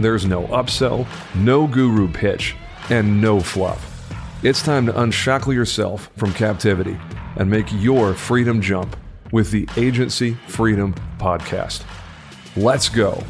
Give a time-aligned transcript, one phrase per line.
[0.00, 2.54] There's no upsell, no guru pitch,
[2.88, 4.12] and no fluff.
[4.44, 6.96] It's time to unshackle yourself from captivity
[7.34, 8.96] and make your freedom jump
[9.32, 11.84] with the Agency Freedom Podcast.
[12.56, 13.24] Let's go.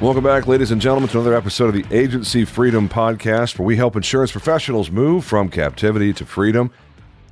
[0.00, 3.76] Welcome back, ladies and gentlemen, to another episode of the Agency Freedom Podcast, where we
[3.76, 6.72] help insurance professionals move from captivity to freedom.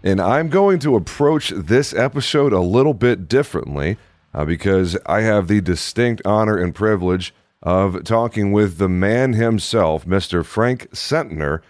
[0.04, 3.98] And I'm going to approach this episode a little bit differently
[4.32, 10.06] uh, because I have the distinct honor and privilege of talking with the man himself,
[10.06, 10.44] Mr.
[10.44, 11.60] Frank Sentner.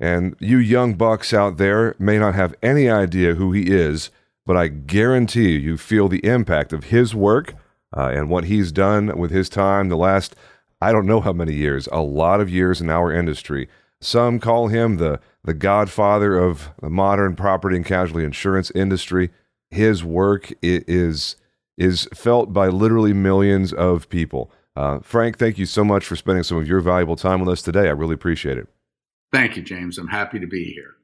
[0.00, 4.10] And you young bucks out there may not have any idea who he is,
[4.46, 7.54] but I guarantee you, you feel the impact of his work
[7.96, 10.36] uh, and what he's done with his time the last,
[10.80, 13.68] I don't know how many years, a lot of years in our industry.
[14.00, 19.30] Some call him the, the godfather of the modern property and casualty insurance industry.
[19.70, 21.36] His work is,
[21.76, 24.52] is felt by literally millions of people.
[24.78, 27.62] Uh, Frank, thank you so much for spending some of your valuable time with us
[27.62, 27.88] today.
[27.88, 28.68] I really appreciate it.
[29.32, 29.98] Thank you, James.
[29.98, 30.94] I'm happy to be here.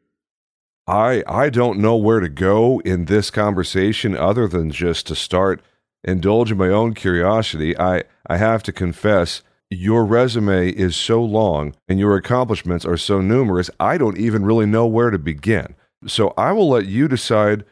[0.86, 5.60] I I don't know where to go in this conversation other than just to start
[6.04, 7.76] indulging my own curiosity.
[7.76, 13.20] I I have to confess your resume is so long and your accomplishments are so
[13.20, 13.70] numerous.
[13.80, 15.74] I don't even really know where to begin.
[16.06, 17.64] So I will let you decide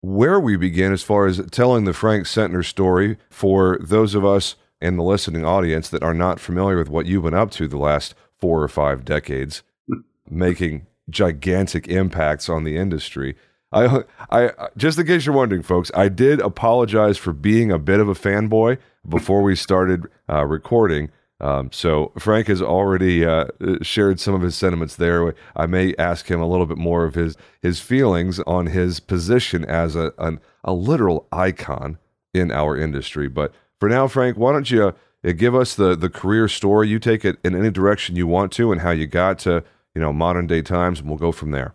[0.00, 4.56] where we begin as far as telling the Frank Sentner story for those of us
[4.80, 7.78] and the listening audience that are not familiar with what you've been up to the
[7.78, 9.62] last four or five decades,
[10.30, 13.36] making gigantic impacts on the industry.
[13.72, 18.00] I, I, just in case you're wondering, folks, I did apologize for being a bit
[18.00, 21.10] of a fanboy before we started uh, recording.
[21.40, 23.46] Um, so Frank has already uh,
[23.82, 25.34] shared some of his sentiments there.
[25.54, 29.64] I may ask him a little bit more of his his feelings on his position
[29.64, 31.98] as a an, a literal icon
[32.34, 33.28] in our industry.
[33.28, 34.94] But for now, Frank, why don't you
[35.24, 36.88] uh, give us the the career story?
[36.88, 40.00] You take it in any direction you want to, and how you got to you
[40.00, 41.74] know modern day times, and we'll go from there.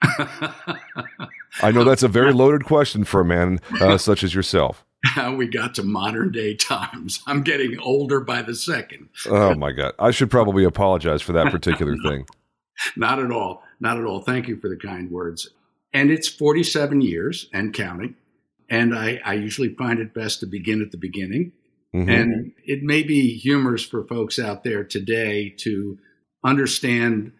[1.62, 4.84] I know that's a very loaded question for a man uh, such as yourself.
[5.04, 7.22] How we got to modern day times.
[7.26, 9.08] I'm getting older by the second.
[9.26, 9.92] oh my God.
[9.98, 12.26] I should probably apologize for that particular thing.
[12.96, 13.62] Not at all.
[13.80, 14.20] Not at all.
[14.20, 15.50] Thank you for the kind words.
[15.92, 18.14] And it's 47 years and counting.
[18.70, 21.52] And I, I usually find it best to begin at the beginning.
[21.94, 22.10] Mm-hmm.
[22.10, 25.98] And it may be humorous for folks out there today to
[26.44, 27.32] understand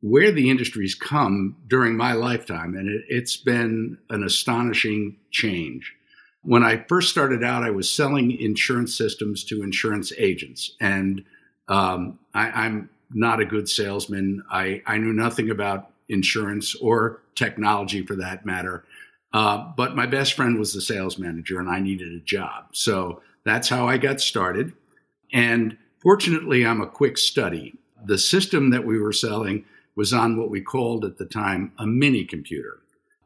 [0.00, 2.74] where the industry's come during my lifetime.
[2.74, 5.94] And it, it's been an astonishing change.
[6.42, 10.74] When I first started out, I was selling insurance systems to insurance agents.
[10.80, 11.24] And
[11.68, 14.42] um, I, am not a good salesman.
[14.50, 18.84] I, I knew nothing about insurance or technology for that matter.
[19.32, 22.66] Uh, but my best friend was the sales manager and I needed a job.
[22.72, 24.72] So that's how I got started.
[25.32, 27.78] And fortunately, I'm a quick study.
[28.04, 29.64] The system that we were selling
[29.94, 32.80] was on what we called at the time a mini computer.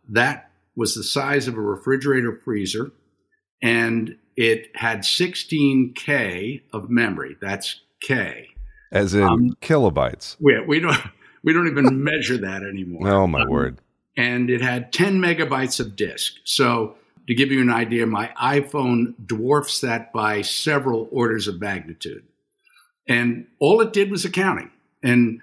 [0.08, 2.90] That was the size of a refrigerator freezer
[3.62, 7.36] and it had 16K of memory.
[7.40, 8.48] That's K.
[8.92, 10.36] As in um, kilobytes.
[10.40, 10.96] We, we don't
[11.42, 13.08] we don't even measure that anymore.
[13.08, 13.78] Oh my um, word
[14.16, 16.34] and it had 10 megabytes of disk.
[16.44, 16.96] So,
[17.26, 22.22] to give you an idea, my iPhone dwarfs that by several orders of magnitude.
[23.08, 24.70] And all it did was accounting.
[25.02, 25.40] And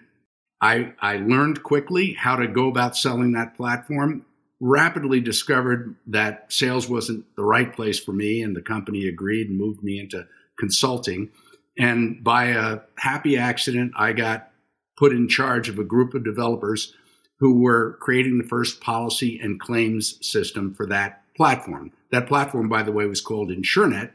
[0.62, 4.26] I, I learned quickly how to go about selling that platform,
[4.60, 9.58] rapidly discovered that sales wasn't the right place for me, and the company agreed and
[9.58, 10.28] moved me into
[10.60, 11.32] consulting.
[11.80, 14.52] And by a happy accident, I got
[14.98, 16.94] put in charge of a group of developers
[17.42, 21.92] who were creating the first policy and claims system for that platform.
[22.12, 24.12] That platform, by the way, was called InsureNet,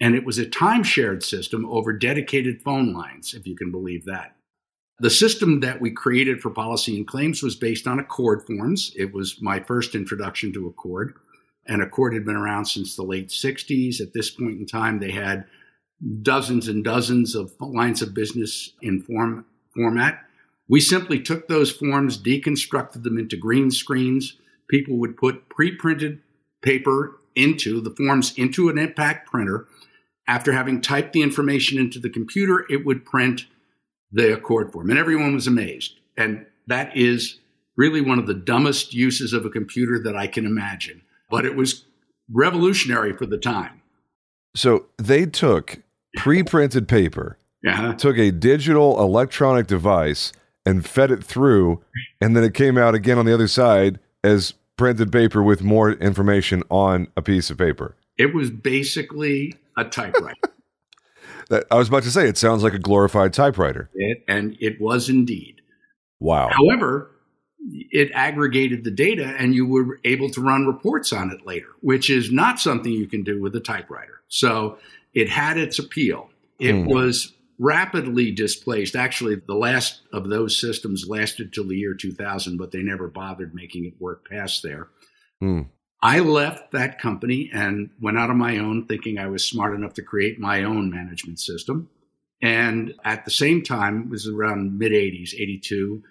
[0.00, 4.04] and it was a time shared system over dedicated phone lines, if you can believe
[4.06, 4.34] that.
[4.98, 8.92] The system that we created for policy and claims was based on ACORD forms.
[8.96, 11.14] It was my first introduction to ACORD,
[11.66, 14.00] And ACORD had been around since the late 60s.
[14.00, 15.44] At this point in time, they had
[16.22, 19.46] dozens and dozens of lines of business in form,
[19.76, 20.24] format.
[20.68, 24.36] We simply took those forms, deconstructed them into green screens.
[24.70, 26.20] People would put pre printed
[26.62, 29.66] paper into the forms into an impact printer.
[30.26, 33.44] After having typed the information into the computer, it would print
[34.10, 34.88] the ACORD form.
[34.88, 35.92] And everyone was amazed.
[36.16, 37.38] And that is
[37.76, 41.02] really one of the dumbest uses of a computer that I can imagine.
[41.30, 41.84] But it was
[42.32, 43.82] revolutionary for the time.
[44.56, 45.82] So they took
[46.16, 47.72] pre printed paper, Yeah.
[47.84, 47.94] Uh-huh.
[47.94, 50.32] took a digital electronic device,
[50.66, 51.82] and fed it through,
[52.20, 55.92] and then it came out again on the other side as printed paper with more
[55.92, 57.96] information on a piece of paper.
[58.18, 60.34] It was basically a typewriter.
[61.50, 63.90] That, I was about to say, it sounds like a glorified typewriter.
[63.94, 65.60] it, and it was indeed.
[66.18, 66.48] Wow.
[66.50, 67.10] However,
[67.90, 72.08] it aggregated the data and you were able to run reports on it later, which
[72.08, 74.22] is not something you can do with a typewriter.
[74.28, 74.78] So
[75.12, 76.30] it had its appeal.
[76.58, 76.86] It Hmm.
[76.86, 78.96] was rapidly displaced.
[78.96, 83.54] Actually, the last of those systems lasted till the year 2000, but they never bothered
[83.54, 84.88] making it work past there.
[85.40, 85.62] Hmm.
[86.02, 89.94] I left that company and went out on my own, thinking I was smart enough
[89.94, 91.88] to create my own management system.
[92.42, 96.02] And at the same time, it was around mid 80s, 82,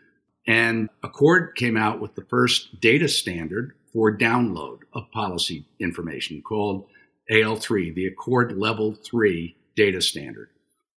[0.48, 6.88] and ACORD came out with the first data standard for download of policy information called
[7.32, 10.50] AL3, the ACORD Level 3 data standard.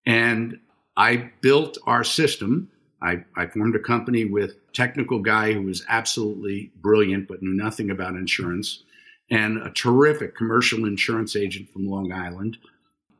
[0.05, 0.59] And
[0.97, 2.69] I built our system.
[3.01, 7.53] I, I formed a company with a technical guy who was absolutely brilliant but knew
[7.53, 8.83] nothing about insurance,
[9.29, 12.57] and a terrific commercial insurance agent from Long Island.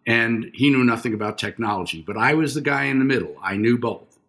[0.08, 3.36] And he knew nothing about technology, but I was the guy in the middle.
[3.42, 4.20] I knew both.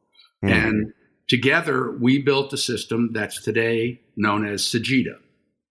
[0.42, 0.48] Hmm.
[0.48, 0.92] And
[1.28, 5.18] together we built a system that's today known as Sagitta.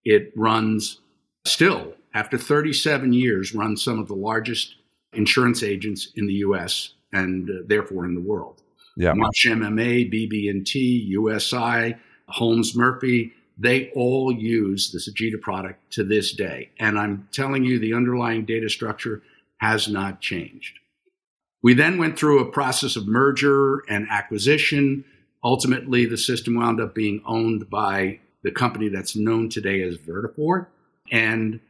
[0.04, 1.00] It runs
[1.44, 4.75] still, after 37 years, runs some of the largest
[5.16, 8.62] insurance agents in the US and uh, therefore in the world.
[8.96, 9.12] yeah.
[9.14, 10.78] Marsh MMA, BB&T,
[11.08, 11.96] USI,
[12.28, 16.70] Holmes Murphy, they all use the Sagitta product to this day.
[16.78, 19.22] And I'm telling you, the underlying data structure
[19.58, 20.78] has not changed.
[21.62, 25.04] We then went through a process of merger and acquisition.
[25.42, 30.66] Ultimately, the system wound up being owned by the company that's known today as Vertafore.
[31.10, 31.60] And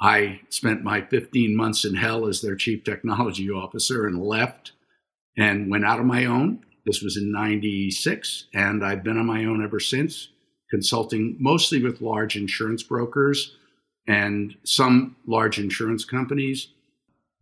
[0.00, 4.72] I spent my 15 months in hell as their chief technology officer and left
[5.36, 6.64] and went out on my own.
[6.84, 10.28] This was in 96, and I've been on my own ever since,
[10.70, 13.56] consulting mostly with large insurance brokers
[14.06, 16.68] and some large insurance companies.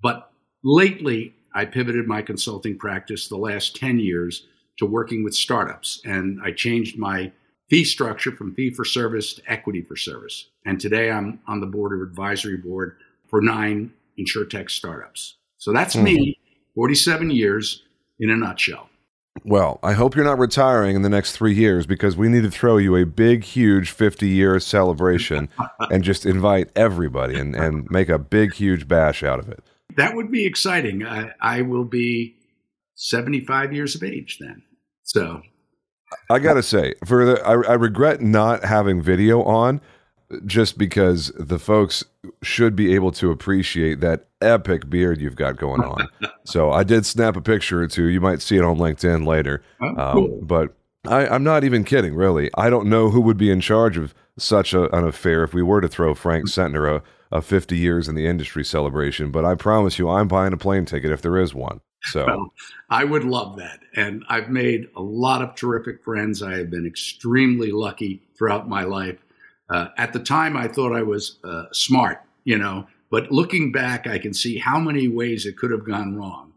[0.00, 0.30] But
[0.62, 4.46] lately, I pivoted my consulting practice the last 10 years
[4.78, 7.32] to working with startups, and I changed my
[7.69, 10.49] fee structure from fee for service to equity for service.
[10.66, 12.96] And today I'm on the board of advisory board
[13.28, 15.37] for nine insurtech startups.
[15.58, 16.75] So that's me, mm-hmm.
[16.75, 17.82] 47 years
[18.19, 18.88] in a nutshell.
[19.43, 22.50] Well, I hope you're not retiring in the next three years because we need to
[22.50, 25.49] throw you a big, huge 50 year celebration
[25.90, 29.64] and just invite everybody and, and make a big, huge bash out of it.
[29.96, 31.05] That would be exciting.
[31.05, 32.37] I, I will be
[32.94, 34.62] 75 years of age then.
[35.02, 35.43] So
[36.30, 39.80] I gotta say, for the, I, I regret not having video on,
[40.46, 42.04] just because the folks
[42.42, 46.08] should be able to appreciate that epic beard you've got going on.
[46.44, 48.06] so I did snap a picture or two.
[48.06, 49.62] You might see it on LinkedIn later.
[49.80, 50.75] Oh, Um, but
[51.06, 52.50] I, I'm not even kidding, really.
[52.56, 55.62] I don't know who would be in charge of such a, an affair if we
[55.62, 59.30] were to throw Frank Sentner a, a 50 years in the industry celebration.
[59.30, 61.80] But I promise you, I'm buying a plane ticket if there is one.
[62.04, 62.52] So Well,
[62.90, 63.80] I would love that.
[63.94, 66.42] And I've made a lot of terrific friends.
[66.42, 69.18] I have been extremely lucky throughout my life.
[69.70, 74.06] Uh, at the time, I thought I was uh, smart, you know, but looking back,
[74.06, 76.52] I can see how many ways it could have gone wrong.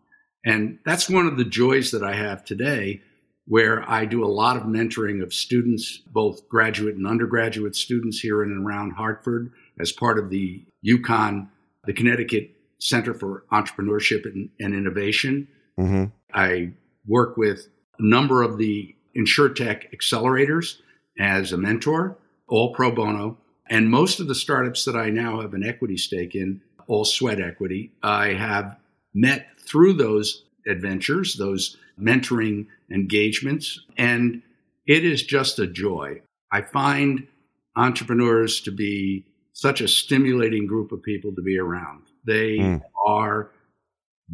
[0.46, 3.01] And that's one of the joys that I have today,
[3.48, 8.44] where I do a lot of mentoring of students, both graduate and undergraduate students here
[8.44, 11.48] in and around Hartford, as part of the UConn,
[11.86, 15.48] the Connecticut Center for Entrepreneurship and, and Innovation.
[15.78, 16.12] mhm.
[16.34, 16.72] I
[17.08, 17.68] work with
[18.00, 20.78] a number of the InsurTech accelerators
[21.20, 22.18] as a mentor,
[22.48, 23.38] all pro bono.
[23.70, 27.42] And most of the startups that I now have an equity stake in, all sweat
[27.42, 28.78] equity, I have
[29.14, 33.80] met through those adventures, those mentoring engagements.
[33.98, 34.42] And
[34.86, 36.22] it is just a joy.
[36.52, 37.28] I find
[37.76, 42.04] entrepreneurs to be such a stimulating group of people to be around.
[42.28, 42.82] They Mm.
[43.08, 43.52] are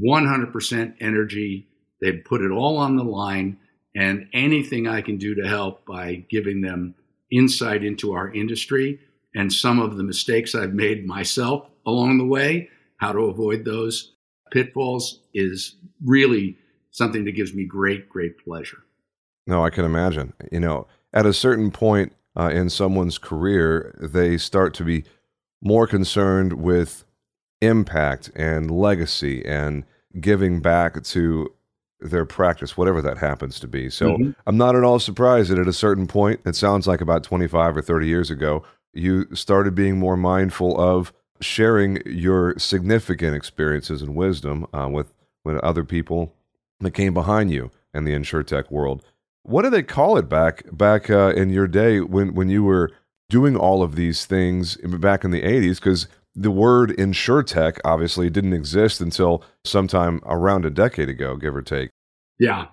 [0.01, 1.67] 100% energy.
[2.01, 3.57] They put it all on the line
[3.95, 6.95] And anything I can do to help by giving them
[7.29, 8.99] insight into our industry
[9.35, 14.15] and some of the mistakes I've made myself along the way, how to avoid those
[14.51, 16.57] pitfalls is really
[16.89, 18.79] something that gives me great, great pleasure.
[19.45, 20.33] No, I can imagine.
[20.51, 25.03] You know, at a certain point uh, in someone's career, they start to be
[25.61, 27.03] more concerned with
[27.63, 29.83] impact and legacy and
[30.19, 31.53] giving back to
[31.99, 33.89] their practice, whatever that happens to be.
[33.89, 34.31] So mm-hmm.
[34.45, 37.77] I'm not at all surprised that at a certain point, it sounds like about 25
[37.77, 44.15] or 30 years ago, you started being more mindful of sharing your significant experiences and
[44.15, 46.33] wisdom uh, with, with other people
[46.79, 49.03] that came behind you in the insurtech world.
[49.43, 52.91] What do they call it back back uh, in your day when, when you were
[53.29, 55.75] doing all of these things back in the 80s?
[55.75, 61.61] Because the word insurtech obviously didn't exist until sometime around a decade ago, give or
[61.61, 61.89] take.
[62.39, 62.67] Yeah.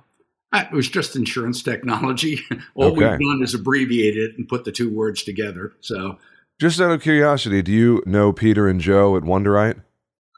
[0.53, 2.41] It was just insurance technology.
[2.75, 2.97] All okay.
[2.97, 5.73] we've done is abbreviate it and put the two words together.
[5.81, 6.19] So,
[6.61, 9.81] just out of curiosity, do you know Peter and Joe at Wunderite?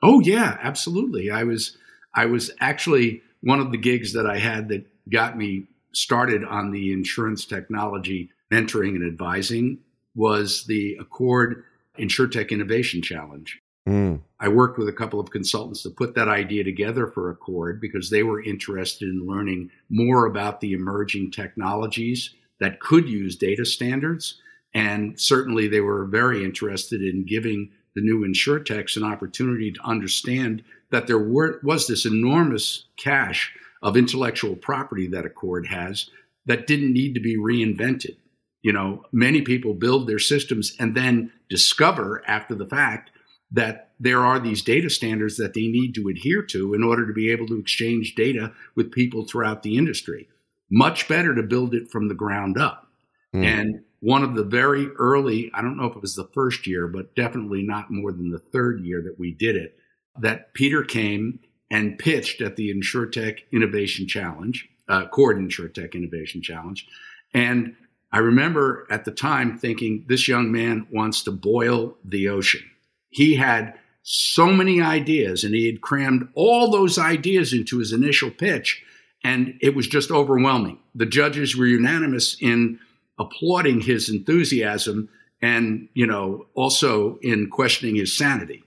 [0.03, 1.31] Oh yeah, absolutely.
[1.31, 1.79] I was
[2.15, 6.73] I was actually one of the gigs that I had that got me started on
[6.73, 9.79] the insurance technology mentoring and advising
[10.15, 11.63] was the ACORD
[11.99, 13.61] InsurTech Innovation Challenge.
[13.89, 14.21] Mm.
[14.39, 18.11] I worked with a couple of consultants to put that idea together for ACORD because
[18.11, 24.41] they were interested in learning more about the emerging technologies that could use data standards.
[24.73, 30.63] And certainly they were very interested in giving the new insurtechs an opportunity to understand
[30.91, 36.09] that there were, was this enormous cache of intellectual property that ACORD has
[36.47, 38.17] that didn't need to be reinvented.
[38.63, 43.11] You know, many people build their systems and then discover after the fact
[43.51, 47.13] that there are these data standards that they need to adhere to in order to
[47.13, 50.31] be able to exchange data with people throughout the industry.
[50.71, 52.89] Much better to build it from the ground up.
[53.35, 53.45] Mm.
[53.45, 56.89] And one of the very early, I don't know if it was the first year,
[56.89, 59.77] but definitely not more than the third year that we did it,
[60.19, 61.39] that Peter came
[61.71, 66.87] and pitched at the InsurTech Innovation Challenge, uh, ACORD InsurTech Innovation Challenge.
[67.35, 67.77] And
[68.13, 72.63] I remember at the time thinking, this young man wants to boil the ocean.
[73.09, 78.31] He had so many ideas and he had crammed all those ideas into his initial
[78.31, 78.83] pitch,
[79.25, 80.79] and it was just overwhelming.
[80.95, 82.79] The judges were unanimous in
[83.19, 85.09] applauding his enthusiasm
[85.41, 88.63] and, you know, also in questioning his sanity.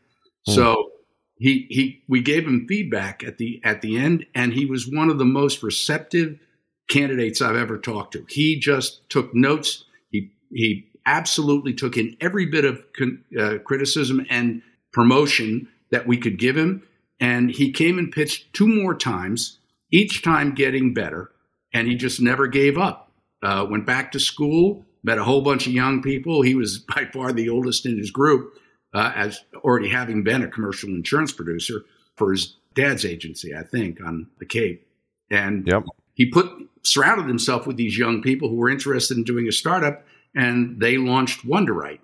[0.47, 0.55] Mm.
[0.55, 0.91] So
[1.37, 5.09] he he we gave him feedback at the at the end and he was one
[5.09, 6.39] of the most receptive
[6.87, 8.25] candidates I've ever talked to.
[8.29, 9.85] He just took notes.
[10.09, 14.61] He he absolutely took in every bit of con, uh, criticism and
[14.91, 16.83] promotion that we could give him,
[17.19, 19.59] and he came and pitched two more times,
[19.91, 21.31] each time getting better,
[21.73, 23.11] and he just never gave up.
[23.43, 26.41] Uh, went back to school, met a whole bunch of young people.
[26.41, 28.53] He was by far the oldest in his group,
[28.93, 31.83] uh, as already having been a commercial insurance producer
[32.15, 34.87] for his dad's agency, I think, on the Cape.
[35.29, 35.83] And yep.
[36.15, 36.49] He put
[36.83, 40.05] surrounded himself with these young people who were interested in doing a startup,
[40.35, 41.99] and they launched Wunderite.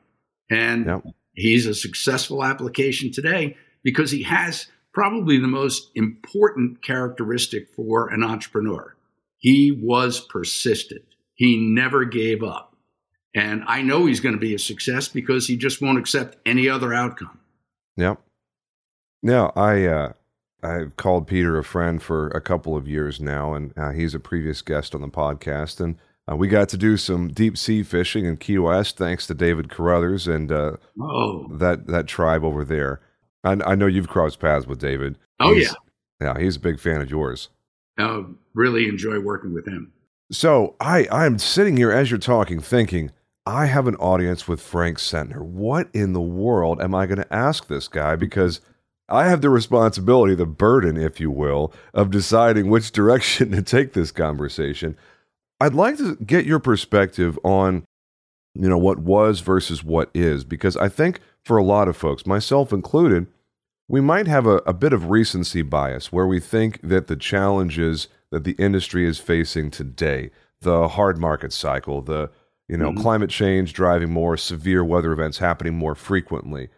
[0.49, 1.03] And yep.
[1.33, 8.23] he's a successful application today because he has probably the most important characteristic for an
[8.23, 8.95] entrepreneur.
[9.37, 11.05] He was persistent.
[11.35, 12.75] He never gave up.
[13.33, 16.67] And I know he's going to be a success because he just won't accept any
[16.67, 17.39] other outcome.
[17.95, 18.19] Yep.
[19.23, 20.13] Now, I uh,
[20.63, 24.19] I've called Peter a friend for a couple of years now, and uh, he's a
[24.19, 25.79] previous guest on the podcast.
[25.79, 25.97] And
[26.29, 29.69] uh, we got to do some deep sea fishing in Key West, thanks to David
[29.69, 31.47] Carruthers and uh, oh.
[31.51, 33.01] that that tribe over there.
[33.43, 35.17] I, I, know you've crossed paths with David.
[35.39, 35.73] Oh he's,
[36.21, 37.49] yeah, yeah, he's a big fan of yours.
[37.97, 39.91] I really enjoy working with him.
[40.31, 43.11] So I I'm sitting here as you're talking, thinking.
[43.43, 45.41] I have an audience with Frank Sentner.
[45.41, 48.15] What in the world am I going to ask this guy?
[48.15, 48.61] Because
[49.11, 53.93] I have the responsibility, the burden, if you will, of deciding which direction to take
[53.93, 54.97] this conversation.
[55.59, 57.83] I'd like to get your perspective on,
[58.55, 62.25] you know, what was versus what is, because I think for a lot of folks,
[62.25, 63.27] myself included,
[63.87, 68.07] we might have a, a bit of recency bias where we think that the challenges
[68.31, 72.31] that the industry is facing today, the hard market cycle, the
[72.71, 73.01] you know, mm-hmm.
[73.01, 76.69] climate change driving more severe weather events happening more frequently,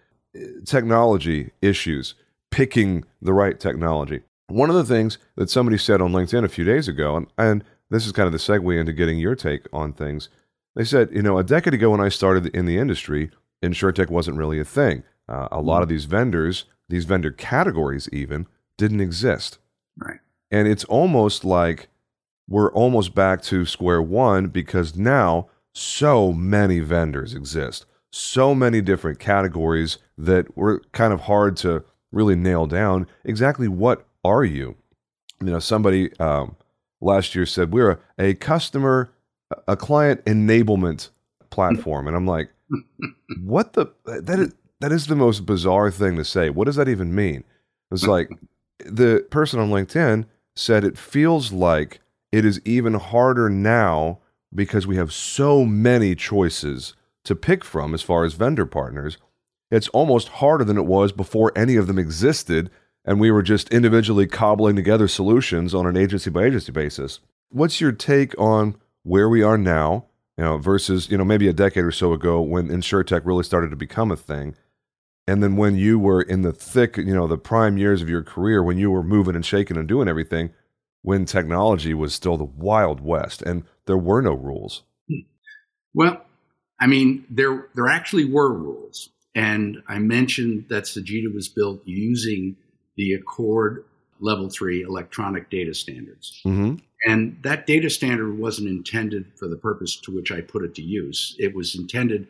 [0.66, 2.16] technology issues,
[2.54, 4.22] picking the right technology.
[4.48, 7.64] One of the things that somebody said on LinkedIn a few days ago, and, and
[7.90, 10.30] this is kind of the segue into getting your take on things.
[10.76, 13.32] They said, you know, a decade ago when I started in the industry,
[13.64, 15.04] insurtech wasn't really a thing.
[15.28, 18.46] Uh, a lot of these vendors, these vendor categories even,
[18.78, 19.58] didn't exist.
[19.98, 20.20] Right.
[20.52, 21.88] And it's almost like
[22.48, 29.18] we're almost back to square one because now so many vendors exist, so many different
[29.18, 31.84] categories that were kind of hard to
[32.14, 34.76] really nail down exactly what are you.
[35.42, 36.56] You know, somebody um,
[37.02, 39.12] last year said we're a, a customer,
[39.68, 41.10] a client enablement
[41.50, 42.50] platform, and I'm like,
[43.44, 46.50] what the that is that is the most bizarre thing to say.
[46.50, 47.44] What does that even mean?
[47.92, 48.30] It's like
[48.86, 52.00] the person on LinkedIn said it feels like
[52.32, 54.20] it is even harder now
[54.54, 59.18] because we have so many choices to pick from as far as vendor partners.
[59.74, 62.70] It's almost harder than it was before any of them existed
[63.06, 67.20] and we were just individually cobbling together solutions on an agency by agency basis.
[67.50, 70.06] What's your take on where we are now,
[70.38, 73.72] you know, versus, you know, maybe a decade or so ago when InsureTech really started
[73.72, 74.56] to become a thing?
[75.28, 78.24] And then when you were in the thick, you know, the prime years of your
[78.24, 80.52] career, when you were moving and shaking and doing everything,
[81.02, 84.84] when technology was still the wild west and there were no rules.
[85.10, 85.28] Hmm.
[85.94, 86.26] Well,
[86.80, 92.56] I mean, there there actually were rules, and I mentioned that Sagitta was built using
[92.96, 93.84] the ACORD
[94.20, 96.76] Level Three electronic data standards, mm-hmm.
[97.10, 100.82] and that data standard wasn't intended for the purpose to which I put it to
[100.82, 101.36] use.
[101.40, 102.28] It was intended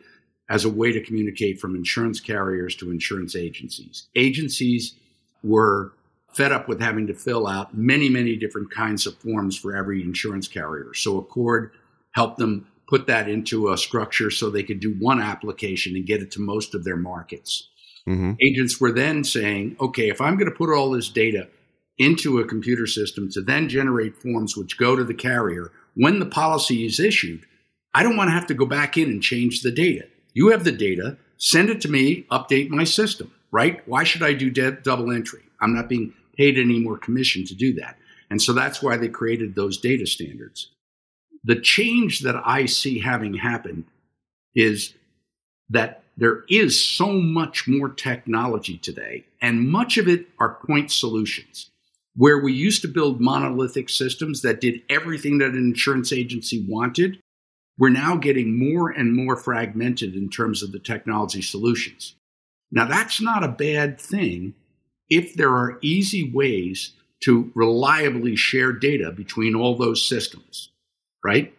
[0.50, 4.08] as a way to communicate from insurance carriers to insurance agencies.
[4.14, 4.94] Agencies
[5.42, 5.92] were
[6.34, 10.02] fed up with having to fill out many, many different kinds of forms for every
[10.02, 10.92] insurance carrier.
[10.94, 11.70] So ACORD
[12.12, 16.22] helped them put that into a structure so they could do one application and get
[16.22, 17.68] it to most of their markets.
[18.06, 18.34] Mm-hmm.
[18.40, 21.48] Agents were then saying, okay, if I'm going to put all this data
[21.98, 26.26] into a computer system to then generate forms which go to the carrier when the
[26.26, 27.44] policy is issued,
[27.92, 30.06] I don't want to have to go back in and change the data.
[30.32, 33.82] You have the data, send it to me, update my system, right?
[33.88, 35.42] Why should I do de- double entry?
[35.60, 37.98] I'm not being paid any more commission to do that.
[38.30, 40.70] And so that's why they created those data standards.
[41.44, 43.84] The change that I see having happened
[44.54, 44.94] is
[45.68, 51.70] that there is so much more technology today, and much of it are point solutions.
[52.16, 57.18] Where we used to build monolithic systems that did everything that an insurance agency wanted,
[57.76, 62.14] we're now getting more and more fragmented in terms of the technology solutions.
[62.70, 64.54] Now, that's not a bad thing
[65.10, 66.92] if there are easy ways
[67.24, 70.70] to reliably share data between all those systems,
[71.24, 71.52] right?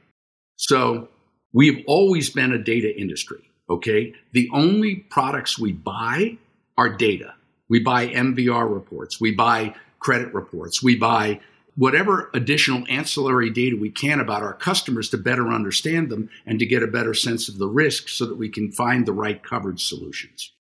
[0.58, 1.10] So
[1.52, 4.14] we've always been a data industry, okay?
[4.32, 6.38] The only products we buy
[6.78, 7.34] are data.
[7.68, 11.40] We buy MVR reports, we buy credit reports, we buy
[11.76, 16.66] whatever additional ancillary data we can about our customers to better understand them and to
[16.66, 19.84] get a better sense of the risk so that we can find the right coverage
[19.84, 20.54] solutions.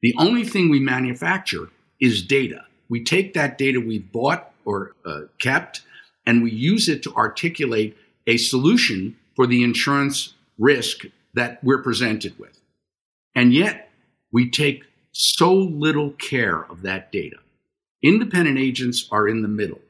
[0.00, 2.64] The only thing we manufacture is data.
[2.88, 5.82] We take that data we've bought or uh, kept
[6.26, 12.38] and we use it to articulate a solution for the insurance risk that we're presented
[12.38, 12.60] with.
[13.34, 13.90] And yet,
[14.32, 17.36] we take so little care of that data.
[18.02, 19.80] Independent agents are in the middle.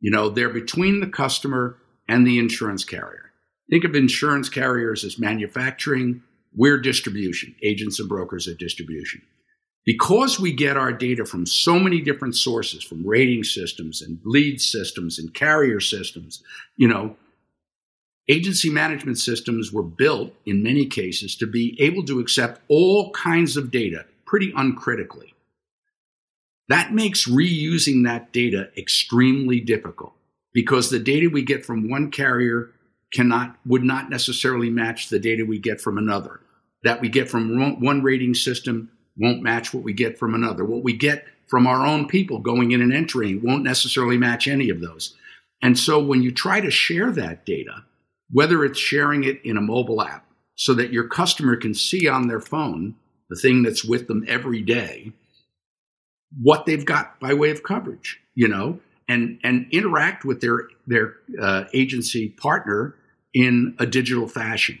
[0.00, 1.76] You know, they're between the customer
[2.08, 3.30] and the insurance carrier.
[3.70, 6.22] Think of insurance carriers as manufacturing,
[6.54, 7.54] we're distribution.
[7.62, 9.22] Agents and brokers are distribution.
[9.84, 14.60] Because we get our data from so many different sources, from rating systems and lead
[14.60, 16.42] systems and carrier systems,
[16.76, 17.16] you know,
[18.28, 23.56] agency management systems were built in many cases to be able to accept all kinds
[23.56, 25.34] of data pretty uncritically.
[26.68, 30.14] That makes reusing that data extremely difficult
[30.52, 32.70] because the data we get from one carrier
[33.12, 36.40] cannot would not necessarily match the data we get from another.
[36.82, 40.64] That we get from one rating system won't match what we get from another.
[40.64, 44.70] What we get from our own people going in and entering won't necessarily match any
[44.70, 45.14] of those.
[45.60, 47.84] And so when you try to share that data,
[48.32, 52.28] whether it's sharing it in a mobile app so that your customer can see on
[52.28, 52.94] their phone
[53.30, 55.12] the thing that's with them every day,
[56.40, 61.14] what they've got by way of coverage, you know, and and interact with their their
[61.40, 62.94] uh, agency partner
[63.34, 64.78] in a digital fashion,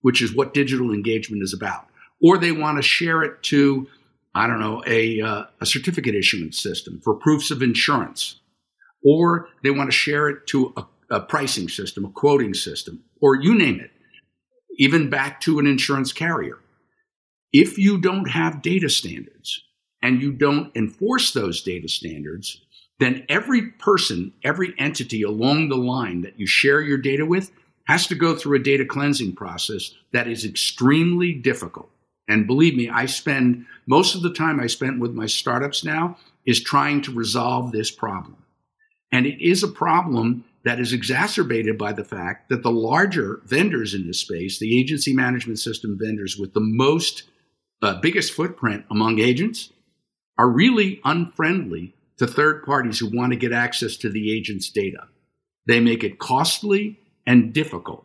[0.00, 1.86] which is what digital engagement is about.
[2.20, 3.88] Or they want to share it to,
[4.34, 8.40] I don't know, a, uh, a certificate issuance system for proofs of insurance,
[9.04, 13.36] or they want to share it to a, a pricing system, a quoting system, or
[13.36, 13.90] you name it,
[14.78, 16.58] even back to an insurance carrier.
[17.52, 19.62] If you don't have data standards
[20.02, 22.62] and you don't enforce those data standards,
[22.98, 27.50] then every person, every entity along the line that you share your data with
[27.86, 31.90] has to go through a data cleansing process that is extremely difficult.
[32.26, 36.16] And believe me, I spend most of the time I spent with my startups now
[36.46, 38.36] is trying to resolve this problem.
[39.10, 43.94] And it is a problem that is exacerbated by the fact that the larger vendors
[43.94, 47.24] in this space, the agency management system vendors with the most
[47.82, 49.70] uh, biggest footprint among agents,
[50.38, 55.08] are really unfriendly to third parties who want to get access to the agent's data.
[55.66, 58.04] They make it costly and difficult,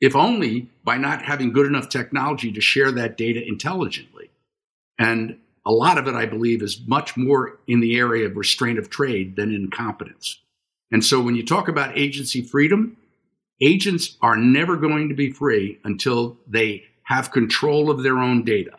[0.00, 4.30] if only by not having good enough technology to share that data intelligently.
[4.98, 8.78] And a lot of it, I believe, is much more in the area of restraint
[8.78, 10.40] of trade than incompetence.
[10.90, 12.96] And so when you talk about agency freedom,
[13.60, 18.72] agents are never going to be free until they have control of their own data.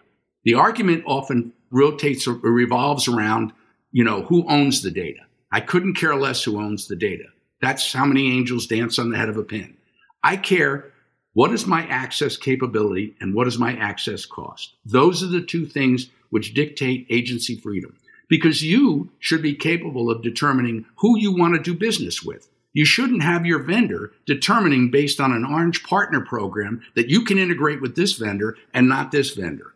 [0.43, 3.53] The argument often rotates or revolves around,
[3.91, 5.19] you know, who owns the data.
[5.51, 7.25] I couldn't care less who owns the data.
[7.61, 9.75] That's how many angels dance on the head of a pin.
[10.23, 10.91] I care
[11.33, 14.73] what is my access capability and what is my access cost.
[14.85, 17.97] Those are the two things which dictate agency freedom
[18.31, 22.47] because you should be capable of determining who you want to do business with.
[22.71, 27.37] You shouldn't have your vendor determining based on an orange partner program that you can
[27.37, 29.73] integrate with this vendor and not this vendor.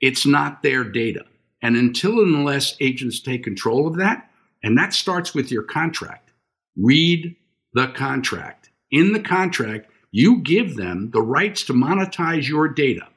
[0.00, 1.24] It's not their data.
[1.62, 4.30] And until and unless agents take control of that,
[4.62, 6.30] and that starts with your contract,
[6.76, 7.34] read
[7.72, 8.70] the contract.
[8.92, 13.08] In the contract, you give them the rights to monetize your data.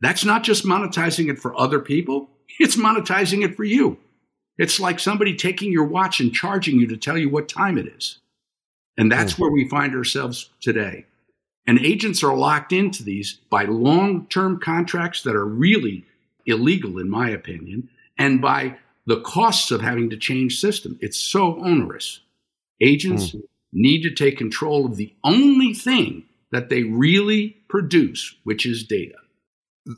[0.00, 2.30] That's not just monetizing it for other people.
[2.58, 3.98] It's monetizing it for you.
[4.58, 7.86] It's like somebody taking your watch and charging you to tell you what time it
[7.86, 8.18] is.
[8.96, 9.38] And that's mm.
[9.38, 11.06] where we find ourselves today.
[11.66, 16.04] And agents are locked into these by long term contracts that are really
[16.46, 20.98] illegal, in my opinion, and by the costs of having to change system.
[21.00, 22.20] It's so onerous.
[22.80, 23.42] Agents mm.
[23.72, 29.16] need to take control of the only thing that they really produce, which is data.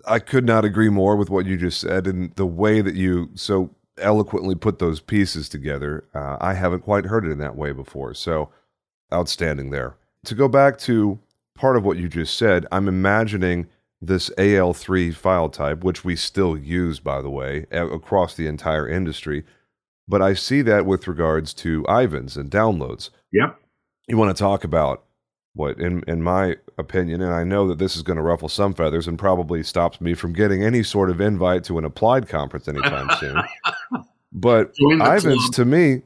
[0.07, 3.31] I could not agree more with what you just said and the way that you
[3.35, 6.05] so eloquently put those pieces together.
[6.15, 8.15] Uh, I haven't quite heard it in that way before.
[8.15, 8.51] So
[9.13, 9.97] outstanding there.
[10.25, 11.19] To go back to
[11.55, 13.67] part of what you just said, I'm imagining
[14.01, 19.45] this AL3 file type, which we still use, by the way, across the entire industry.
[20.09, 23.11] But I see that with regards to Ivans and downloads.
[23.33, 23.61] Yep.
[24.09, 25.05] You want to talk about
[25.55, 28.73] what in in my opinion and I know that this is going to ruffle some
[28.73, 32.69] feathers and probably stops me from getting any sort of invite to an applied conference
[32.69, 33.43] anytime soon.
[34.33, 36.03] But Ivans to me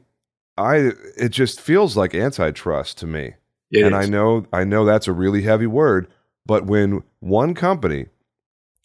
[0.57, 3.33] I it just feels like antitrust to me.
[3.71, 4.05] It and is.
[4.05, 6.07] I know I know that's a really heavy word,
[6.45, 8.07] but when one company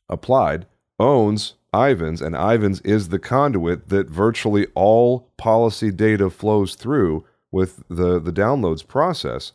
[0.09, 0.67] applied
[0.99, 7.83] owns Ivans and Ivans is the conduit that virtually all policy data flows through with
[7.89, 9.53] the the downloads process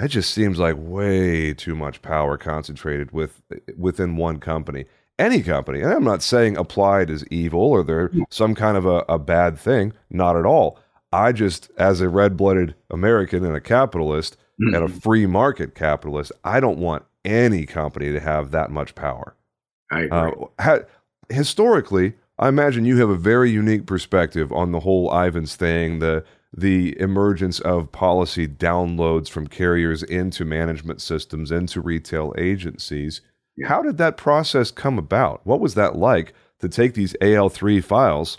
[0.00, 3.42] that just seems like way too much power concentrated with
[3.76, 4.86] within one company
[5.18, 8.24] any company and i'm not saying applied is evil or they're mm.
[8.30, 10.78] some kind of a, a bad thing not at all
[11.12, 14.74] i just as a red-blooded american and a capitalist mm-hmm.
[14.74, 19.36] and a free market capitalist i don't want any company to have that much power
[19.92, 20.06] I.
[20.06, 20.84] Uh, ha-
[21.28, 26.24] historically i imagine you have a very unique perspective on the whole ivans thing the
[26.52, 33.20] the emergence of policy downloads from carriers into management systems, into retail agencies.
[33.56, 33.68] Yeah.
[33.68, 35.40] How did that process come about?
[35.44, 38.38] What was that like to take these AL3 files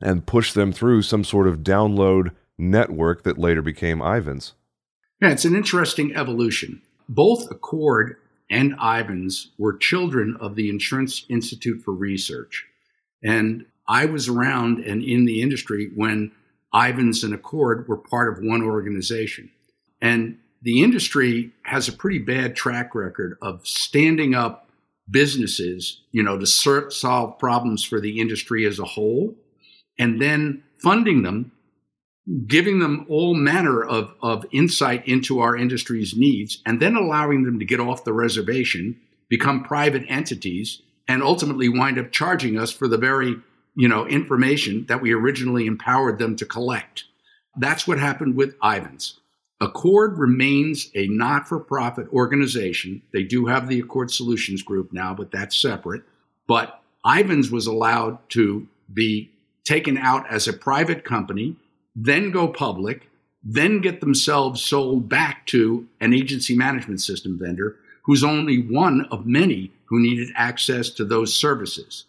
[0.00, 4.54] and push them through some sort of download network that later became Ivans?
[5.20, 6.82] Yeah, it's an interesting evolution.
[7.08, 8.16] Both ACORD
[8.50, 12.66] and Ivans were children of the Insurance Institute for Research.
[13.22, 16.32] And I was around and in the industry when
[16.74, 19.50] Ivans and ACORD were part of one organization.
[20.02, 24.68] And the industry has a pretty bad track record of standing up
[25.08, 29.34] businesses, you know, to solve problems for the industry as a whole,
[29.98, 31.52] and then funding them,
[32.46, 37.58] giving them all manner of, of insight into our industry's needs, and then allowing them
[37.58, 42.88] to get off the reservation, become private entities, and ultimately wind up charging us for
[42.88, 43.36] the very
[43.74, 47.04] you know, information that we originally empowered them to collect.
[47.56, 49.18] That's what happened with Ivans.
[49.60, 53.02] ACORD remains a not for profit organization.
[53.12, 56.02] They do have the ACORD Solutions Group now, but that's separate.
[56.46, 59.30] But Ivans was allowed to be
[59.64, 61.56] taken out as a private company,
[61.96, 63.08] then go public,
[63.42, 69.26] then get themselves sold back to an agency management system vendor who's only one of
[69.26, 72.04] many who needed access to those services.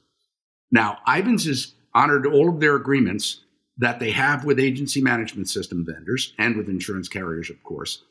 [0.76, 3.40] Now, Ivans has honored all of their agreements
[3.78, 8.02] that they have with agency management system vendors and with insurance carriers, of course.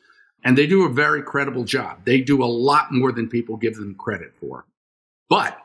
[0.43, 1.99] And they do a very credible job.
[2.05, 4.65] They do a lot more than people give them credit for.
[5.29, 5.59] But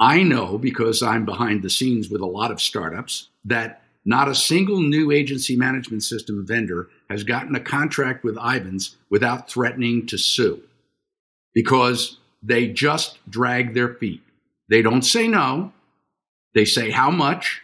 [0.00, 4.34] I know because I'm behind the scenes with a lot of startups that not a
[4.34, 10.16] single new agency management system vendor has gotten a contract with Ivans without threatening to
[10.16, 10.62] sue
[11.52, 14.22] because they just drag their feet.
[14.70, 15.72] They don't say no,
[16.56, 17.60] they say how much,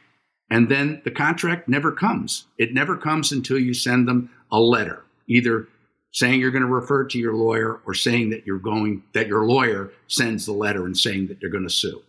[0.51, 2.45] and then the contract never comes.
[2.59, 5.67] It never comes until you send them a letter, either
[6.13, 9.47] saying you're going to refer to your lawyer or saying that you're going that your
[9.47, 12.03] lawyer sends the letter and saying that they're going to sue.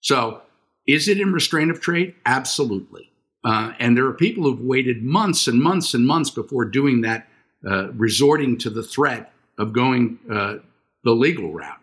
[0.00, 0.42] So,
[0.88, 2.16] is it in restraint of trade?
[2.26, 3.12] Absolutely.
[3.44, 7.28] Uh, and there are people who've waited months and months and months before doing that,
[7.64, 10.56] uh, resorting to the threat of going uh,
[11.04, 11.78] the legal route.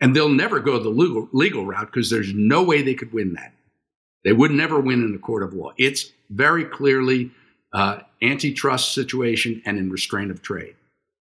[0.00, 3.34] And they'll never go the legal, legal route because there's no way they could win
[3.34, 3.52] that.
[4.24, 5.72] They would never win in a court of law.
[5.76, 7.30] It's very clearly
[7.72, 10.76] uh, antitrust situation and in restraint of trade.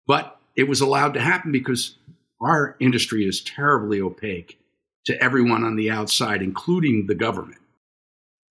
[0.06, 1.96] But it was allowed to happen because
[2.40, 4.58] our industry is terribly opaque
[5.06, 7.60] to everyone on the outside, including the government.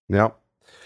[0.10, 0.38] Yep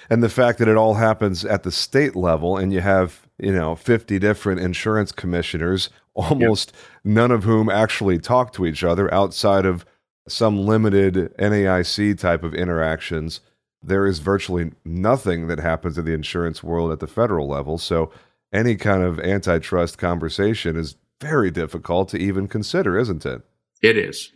[0.09, 3.53] and the fact that it all happens at the state level and you have you
[3.53, 6.83] know 50 different insurance commissioners almost yep.
[7.03, 9.85] none of whom actually talk to each other outside of
[10.27, 13.41] some limited NAIC type of interactions
[13.83, 18.11] there is virtually nothing that happens in the insurance world at the federal level so
[18.51, 23.41] any kind of antitrust conversation is very difficult to even consider isn't it
[23.81, 24.31] it is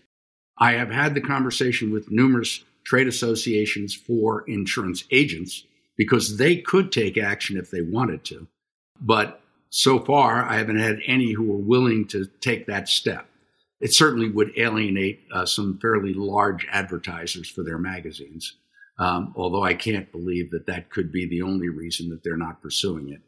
[0.58, 5.64] i have had the conversation with numerous trade associations for insurance agents
[6.00, 8.48] because they could take action if they wanted to.
[9.02, 13.29] But so far, I haven't had any who are willing to take that step.
[13.80, 18.58] It certainly would alienate uh, some fairly large advertisers for their magazines,
[18.98, 22.62] um, although I can't believe that that could be the only reason that they're not
[22.62, 23.22] pursuing it.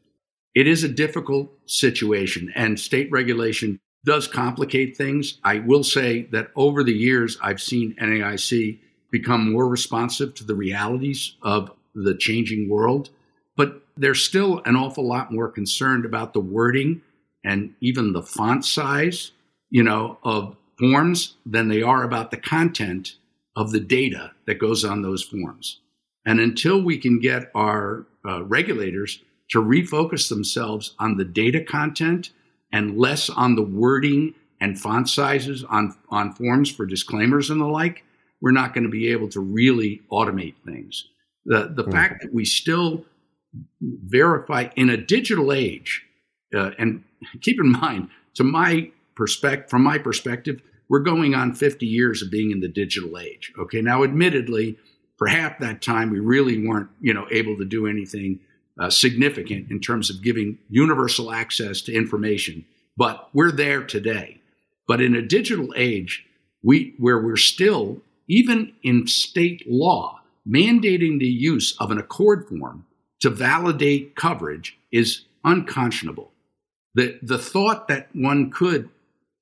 [0.54, 5.40] It is a difficult situation, and state regulation does complicate things.
[5.44, 8.80] I will say that over the years, I've seen NAIC
[9.12, 13.10] become more responsive to the realities of the changing world,
[13.56, 17.02] but they're still an awful lot more concerned about the wording
[17.44, 19.32] and even the font size,
[19.72, 23.16] you know, of forms than they are about the content
[23.56, 25.80] of the data that goes on those forms.
[26.26, 32.30] And until we can get our uh, regulators to refocus themselves on the data content
[32.72, 37.66] and less on the wording and font sizes on, on forms for disclaimers and the
[37.66, 38.04] like,
[38.42, 41.06] we're not going to be able to really automate things.
[41.46, 41.92] The, the mm-hmm.
[41.92, 43.06] fact that we still
[43.82, 46.04] verify in a digital age,
[46.56, 47.04] uh, and
[47.42, 52.30] keep in mind, to my perspective, from my perspective, we're going on 50 years of
[52.30, 53.54] being in the digital age.
[53.58, 54.78] Okay, now admittedly,
[55.18, 58.40] for half that time, we really weren't, you know, able to do anything
[58.80, 62.66] uh, significant in terms of giving universal access to information.
[62.98, 64.42] But we're there today.
[64.88, 66.26] But in a digital age,
[66.64, 72.86] we where we're still even in state law, mandating the use of an ACORD form
[73.20, 76.32] to validate coverage is unconscionable.
[76.96, 78.90] The, the thought that one could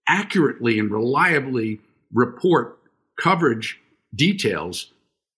[0.10, 1.80] accurately and reliably
[2.14, 2.80] report
[3.18, 3.80] coverage
[4.14, 4.92] details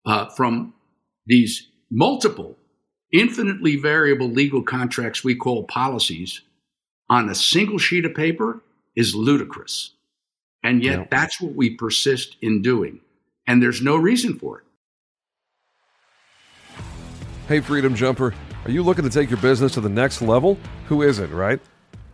[0.06, 0.74] uh, from
[1.28, 2.58] these multiple,
[3.14, 6.42] infinitely variable legal contracts we call policies
[7.10, 8.64] on a single sheet of paper
[8.96, 9.92] is ludicrous.
[10.64, 13.02] And yet, that's what we persist in doing
[13.48, 14.66] and there's no reason for it.
[17.48, 20.58] Hey, Freedom Jumper, are you looking to take your business to the next level?
[20.88, 21.60] Who isn't, right?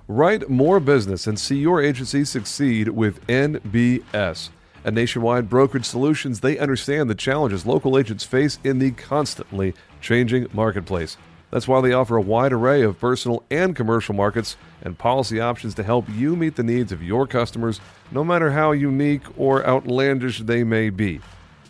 [0.09, 4.49] Write more business and see your agency succeed with NBS.
[4.85, 10.47] At Nationwide Brokerage Solutions, they understand the challenges local agents face in the constantly changing
[10.53, 11.17] marketplace.
[11.51, 15.75] That's why they offer a wide array of personal and commercial markets and policy options
[15.75, 20.39] to help you meet the needs of your customers, no matter how unique or outlandish
[20.39, 21.19] they may be.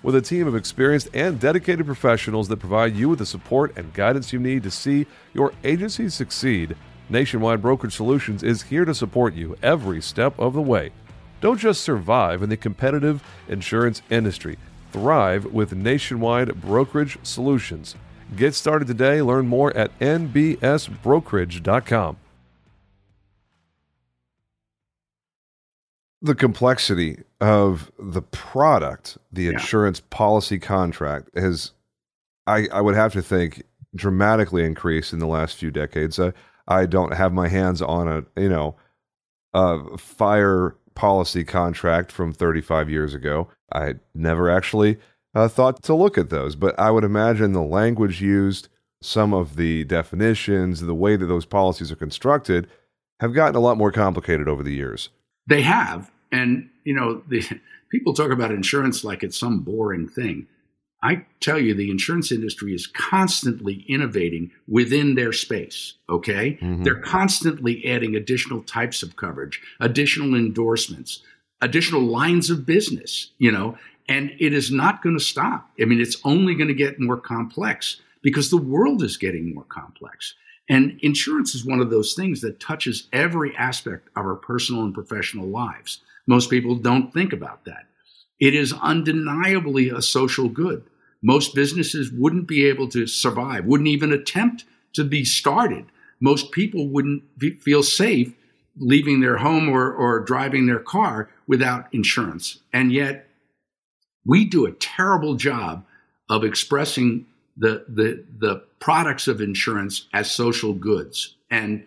[0.04, 3.92] With a team of experienced and dedicated professionals that provide you with the support and
[3.94, 6.76] guidance you need to see your agency succeed,
[7.10, 10.92] Nationwide Brokerage Solutions is here to support you every step of the way.
[11.40, 14.58] Don't just survive in the competitive insurance industry,
[14.92, 17.96] thrive with Nationwide Brokerage Solutions.
[18.36, 19.22] Get started today.
[19.22, 22.18] Learn more at nbsbrokerage.com.
[26.20, 29.52] The complexity of the product, the yeah.
[29.52, 31.72] insurance policy contract, has,
[32.48, 33.64] I, I would have to think,
[33.96, 36.20] dramatically increased in the last few decades.
[36.20, 36.32] Uh,
[36.68, 38.76] I don't have my hands on a, you know,
[39.54, 43.48] a fire policy contract from 35 years ago.
[43.72, 44.98] I never actually
[45.34, 46.56] uh, thought to look at those.
[46.56, 48.70] But I would imagine the language used,
[49.02, 52.68] some of the definitions, the way that those policies are constructed
[53.20, 55.10] have gotten a lot more complicated over the years.
[55.46, 56.12] They have.
[56.32, 57.44] And, you know, the,
[57.92, 60.48] people talk about insurance like it's some boring thing.
[61.08, 65.94] I tell you, the insurance industry is constantly innovating within their space.
[66.10, 66.58] Okay.
[66.62, 66.84] Mm-hmm.
[66.84, 71.24] They're constantly adding additional types of coverage, additional endorsements,
[71.62, 73.78] additional lines of business, you know,
[74.10, 75.72] and it is not going to stop.
[75.82, 79.66] I mean, it's only going to get more complex because the world is getting more
[79.70, 80.36] complex.
[80.70, 84.94] And insurance is one of those things that touches every aspect of our personal and
[84.94, 86.02] professional lives.
[86.28, 87.86] Most people don't think about that.
[88.42, 90.84] It is undeniably a social good.
[91.22, 95.86] Most businesses wouldn't be able to survive, wouldn't even attempt to be started.
[96.20, 98.34] Most people wouldn't be, feel safe
[98.80, 102.60] leaving their home or, or driving their car without insurance.
[102.72, 103.28] And yet,
[104.26, 105.86] we do a terrible job
[106.30, 107.26] of expressing
[107.56, 111.36] the, the, the products of insurance as social goods.
[111.50, 111.86] And,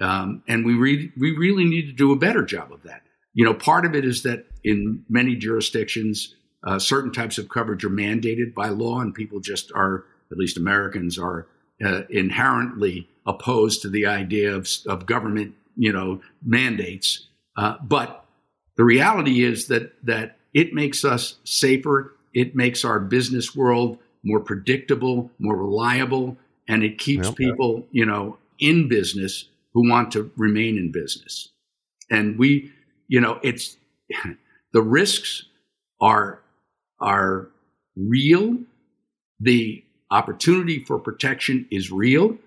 [0.00, 3.02] um, and we, re- we really need to do a better job of that.
[3.34, 7.84] You know, part of it is that in many jurisdictions, uh, certain types of coverage
[7.84, 11.46] are mandated by law, and people just are, at least Americans, are
[11.84, 17.26] uh, inherently opposed to the idea of, of government, you know, mandates.
[17.56, 18.24] Uh, but
[18.76, 22.14] the reality is that that it makes us safer.
[22.34, 26.36] It makes our business world more predictable, more reliable,
[26.68, 27.44] and it keeps okay.
[27.44, 31.48] people, you know, in business who want to remain in business.
[32.10, 32.70] And we,
[33.08, 33.76] you know, it's
[34.72, 35.44] the risks
[36.00, 36.40] are
[37.02, 37.48] are
[37.96, 38.56] real.
[39.40, 42.38] The opportunity for protection is real.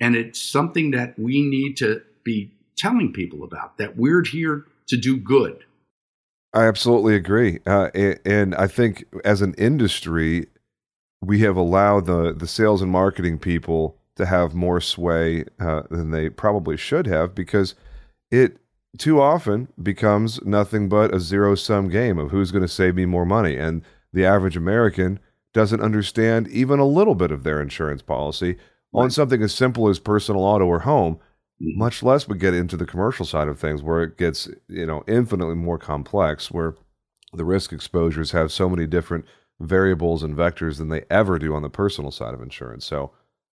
[0.00, 4.96] And it's something that we need to be telling people about that we're here to
[4.96, 5.64] do good.
[6.54, 7.58] I absolutely agree.
[7.66, 10.46] Uh, and, and, I think as an industry,
[11.20, 16.10] we have allowed the, the sales and marketing people to have more sway uh, than
[16.10, 17.74] they probably should have because
[18.30, 18.58] it
[18.96, 23.04] too often becomes nothing but a zero sum game of who's going to save me
[23.04, 23.56] more money.
[23.56, 23.82] And
[24.18, 25.20] the average American
[25.54, 28.56] doesn't understand even a little bit of their insurance policy
[28.92, 29.04] right.
[29.04, 31.78] on something as simple as personal auto or home, mm-hmm.
[31.78, 35.04] much less we get into the commercial side of things where it gets, you know,
[35.06, 36.74] infinitely more complex, where
[37.32, 39.24] the risk exposures have so many different
[39.60, 42.84] variables and vectors than they ever do on the personal side of insurance.
[42.84, 43.12] So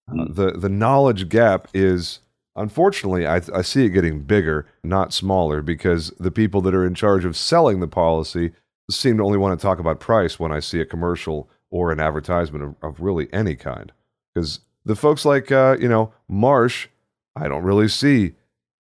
[0.09, 0.33] uh, mm-hmm.
[0.33, 2.21] the the knowledge gap is
[2.55, 6.95] unfortunately I, I see it getting bigger, not smaller, because the people that are in
[6.95, 8.53] charge of selling the policy
[8.89, 11.99] seem to only want to talk about price when I see a commercial or an
[11.99, 13.91] advertisement of, of really any kind.
[14.33, 16.87] Because the folks like, uh, you know, Marsh,
[17.35, 18.33] I don't really see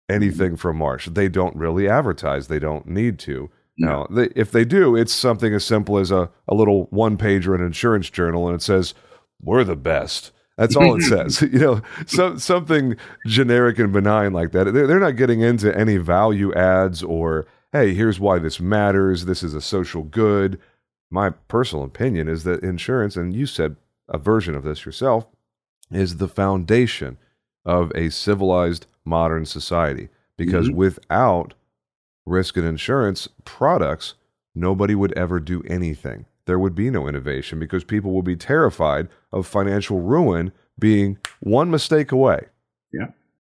[0.09, 1.07] anything from Marsh.
[1.09, 3.49] They don't really advertise, they don't need to.
[3.77, 3.87] No.
[3.87, 7.53] Now, they, if they do, it's something as simple as a, a little one pager
[7.55, 8.93] in an insurance journal and it says,
[9.41, 10.31] We're the best.
[10.57, 11.41] That's all it says.
[11.53, 14.73] you know, so, something generic and benign like that.
[14.73, 19.25] They're, they're not getting into any value adds or hey, here's why this matters.
[19.25, 20.59] This is a social good.
[21.11, 23.75] My personal opinion is that insurance, and you said
[24.07, 25.27] a version of this yourself,
[25.91, 27.17] is the foundation
[27.65, 30.07] of a civilized modern society.
[30.37, 30.77] Because mm-hmm.
[30.77, 31.53] without
[32.25, 34.13] risk and insurance products,
[34.53, 36.25] nobody would ever do anything.
[36.45, 41.69] There would be no innovation because people would be terrified of financial ruin being one
[41.69, 42.45] mistake away.
[42.93, 43.07] Yeah.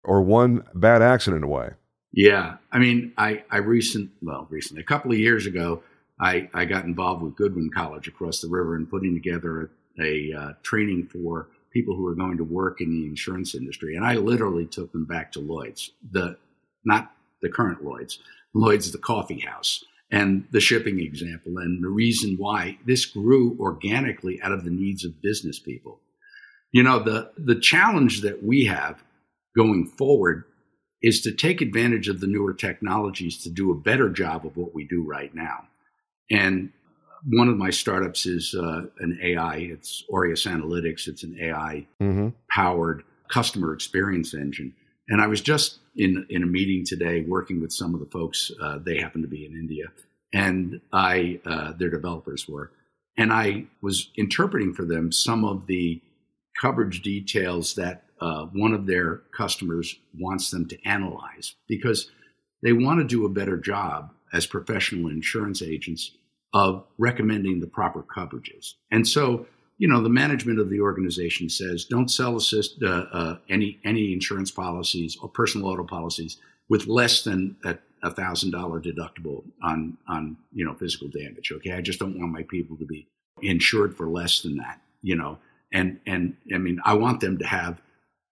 [0.04, 1.72] Or one bad accident away.
[2.12, 5.84] Yeah, I mean, I I recent well recently a couple of years ago,
[6.20, 9.70] I I got involved with Goodwin College across the river and putting together
[10.00, 13.96] a, a uh, training for people who are going to work in the insurance industry,
[13.96, 16.38] and I literally took them back to Lloyd's, the
[16.84, 18.20] not the current Lloyd's,
[18.56, 24.42] Lloyd's the coffee house, and the shipping example, and the reason why this grew organically
[24.42, 26.00] out of the needs of business people.
[26.72, 29.04] You know, the the challenge that we have
[29.56, 30.46] going forward
[31.02, 34.74] is to take advantage of the newer technologies to do a better job of what
[34.74, 35.66] we do right now.
[36.30, 36.72] And
[37.26, 39.56] one of my startups is uh, an AI.
[39.58, 41.08] It's Aureus Analytics.
[41.08, 42.30] It's an AI mm-hmm.
[42.50, 44.74] powered customer experience engine.
[45.10, 48.52] And I was just in in a meeting today working with some of the folks.
[48.62, 49.86] Uh, they happen to be in India,
[50.34, 52.72] and I uh, their developers were,
[53.18, 56.02] and I was interpreting for them some of the
[56.62, 62.10] coverage details that uh, one of their customers wants them to analyze because
[62.62, 66.12] they want to do a better job as professional insurance agents
[66.54, 68.74] of recommending the proper coverages.
[68.92, 69.46] And so,
[69.78, 74.12] you know, the management of the organization says don't sell assist, uh, uh, any any
[74.14, 77.56] insurance policies or personal auto policies with less than
[78.04, 81.52] a thousand dollar deductible on on you know physical damage.
[81.52, 83.08] Okay, I just don't want my people to be
[83.42, 84.82] insured for less than that.
[85.02, 85.38] You know,
[85.74, 87.82] and and I mean, I want them to have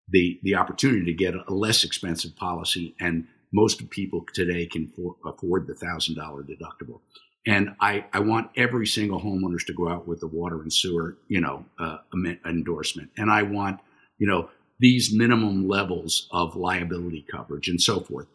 [0.09, 5.15] the the opportunity to get a less expensive policy, and most people today can for,
[5.25, 7.01] afford the thousand dollar deductible.
[7.45, 11.17] And I, I want every single homeowners to go out with the water and sewer,
[11.29, 11.99] you know, uh,
[12.45, 13.09] endorsement.
[13.17, 13.79] And I want,
[14.17, 14.49] you know,
[14.79, 18.27] these minimum levels of liability coverage and so forth.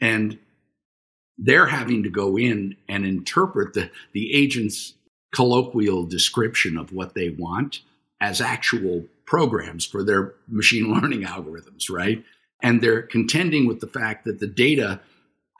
[0.00, 0.38] And
[1.36, 4.94] they're having to go in and interpret the, the agent's
[5.34, 7.80] colloquial description of what they want
[8.20, 12.24] as actual programs for their machine learning algorithms, right?
[12.62, 15.00] And they're contending with the fact that the data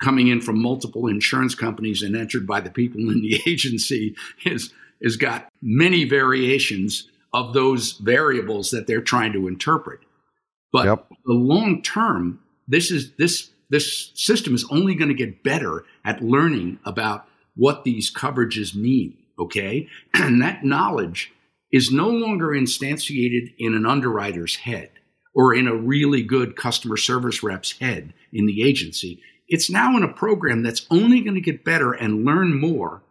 [0.02, 4.72] coming in from multiple insurance companies and entered by the people in the agency is
[5.02, 10.00] has got many variations of those variables that they're trying to interpret.
[10.72, 11.06] But yep.
[11.24, 16.22] the long term, this is this this system is only going to get better at
[16.22, 19.16] learning about what these coverages mean.
[19.38, 21.32] Okay, and that knowledge
[21.74, 24.90] is no longer instantiated in an underwriter's head
[25.34, 29.20] or in a really good customer service rep's head in the agency.
[29.48, 33.02] It's now in a program that's only going to get better and learn more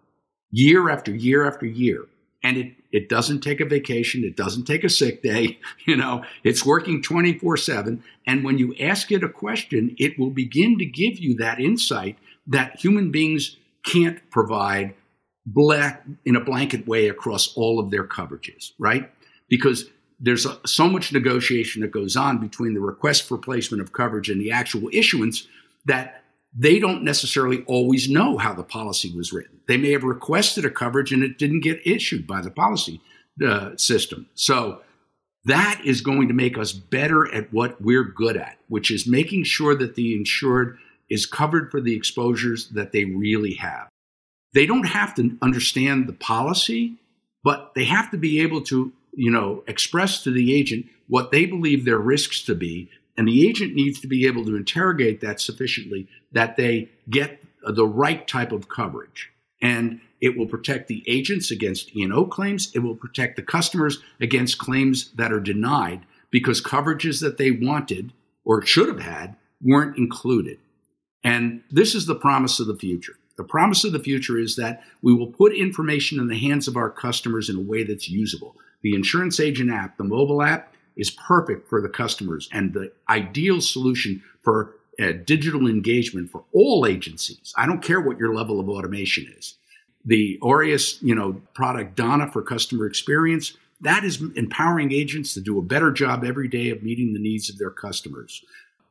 [0.50, 2.06] year after year after year.
[2.42, 4.24] And it, it doesn't take a vacation.
[4.24, 5.60] It doesn't take a sick day.
[5.86, 8.02] You know, it's working 24 seven.
[8.26, 12.18] And when you ask it a question, it will begin to give you that insight
[12.48, 14.94] that human beings can't provide
[15.46, 19.12] black in a blanket way across all of their coverages, right?
[19.50, 19.86] Because
[20.20, 24.30] there's a, so much negotiation that goes on between the request for placement of coverage
[24.30, 25.48] and the actual issuance
[25.86, 26.24] that
[26.56, 29.60] they don't necessarily always know how the policy was written.
[29.68, 33.02] They may have requested a coverage and it didn't get issued by the policy
[33.46, 34.30] uh, system.
[34.36, 34.82] So
[35.46, 39.44] that is going to make us better at what we're good at, which is making
[39.44, 40.78] sure that the insured
[41.10, 43.90] is covered for the exposures that they really have.
[44.54, 46.96] They don't have to understand the policy,
[47.44, 51.46] but they have to be able to, you know, express to the agent what they
[51.46, 52.90] believe their risks to be.
[53.18, 57.86] And the agent needs to be able to interrogate that sufficiently that they get the
[57.86, 59.32] right type of coverage.
[59.62, 62.72] And it will protect the agents against E&O claims.
[62.74, 68.14] It will protect the customers against claims that are denied because coverages that they wanted
[68.46, 70.60] or should have had weren't included.
[71.24, 73.18] And this is the promise of the future.
[73.36, 76.78] The promise of the future is that we will put information in the hands of
[76.78, 78.56] our customers in a way that's usable.
[78.82, 83.62] The insurance agent app, the mobile app, is perfect for the customers and the ideal
[83.62, 87.54] solution for uh, digital engagement for all agencies.
[87.58, 89.56] I don't care what your level of automation is.
[90.06, 95.58] The Aureus, you know, product Donna for customer experience, that is empowering agents to do
[95.58, 98.44] a better job every day of meeting the needs of their customers.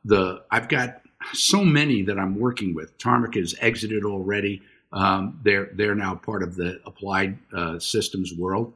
[0.03, 1.02] The I've got
[1.33, 2.97] so many that I'm working with.
[2.97, 4.61] Tarmika has exited already.
[4.91, 8.73] Um, they're they're now part of the applied uh, systems world.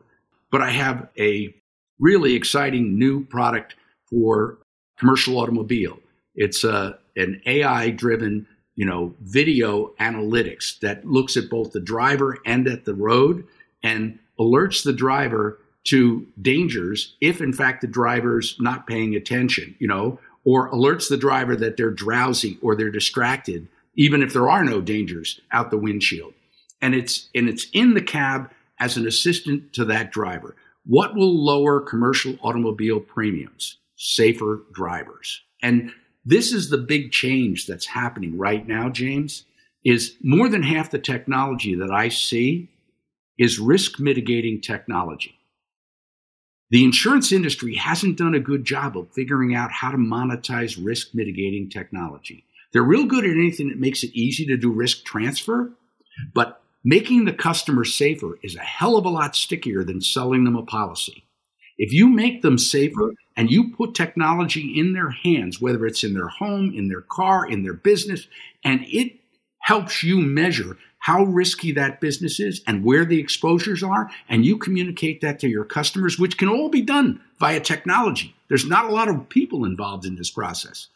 [0.52, 1.54] But I have a
[2.00, 3.76] really exciting new product
[4.10, 4.58] for
[4.98, 6.00] commercial automobile.
[6.36, 12.38] It's a an AI driven you know video analytics that looks at both the driver
[12.46, 13.46] and at the road
[13.84, 19.88] and alerts the driver to dangers if in fact the driver's not paying attention you
[19.88, 24.64] know or alerts the driver that they're drowsy or they're distracted, even if there are
[24.64, 26.34] no dangers out the windshield.
[26.82, 30.56] And it's and it's in the cab as an assistant to that driver.
[30.86, 33.78] What will lower commercial automobile premiums?
[33.98, 35.42] Safer drivers.
[35.62, 35.92] And
[36.24, 39.44] this is the big change that's happening right now, James,
[39.84, 42.70] is more than half the technology that I see
[43.38, 45.37] is risk mitigating technology.
[46.70, 51.10] The insurance industry hasn't done a good job of figuring out how to monetize risk
[51.14, 52.44] mitigating technology.
[52.74, 55.72] They're real good at anything that makes it easy to do risk transfer,
[56.34, 60.58] but making the customer safer is a hell of a lot stickier than selling them
[60.58, 61.24] a policy.
[61.78, 66.14] If you make them safer and you put technology in their hands, whether it's in
[66.14, 68.28] their home, in their car, in their business,
[68.64, 69.14] and it
[69.60, 70.78] helps you measure
[71.08, 75.48] how risky that business is and where the exposures are, and you communicate that to
[75.48, 78.36] your customers, which can all be done via technology.
[78.50, 80.88] There's not a lot of people involved in this process.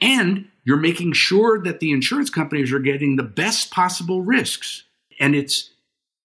[0.00, 4.84] And you're making sure that the insurance companies are getting the best possible risks.
[5.20, 5.68] And it's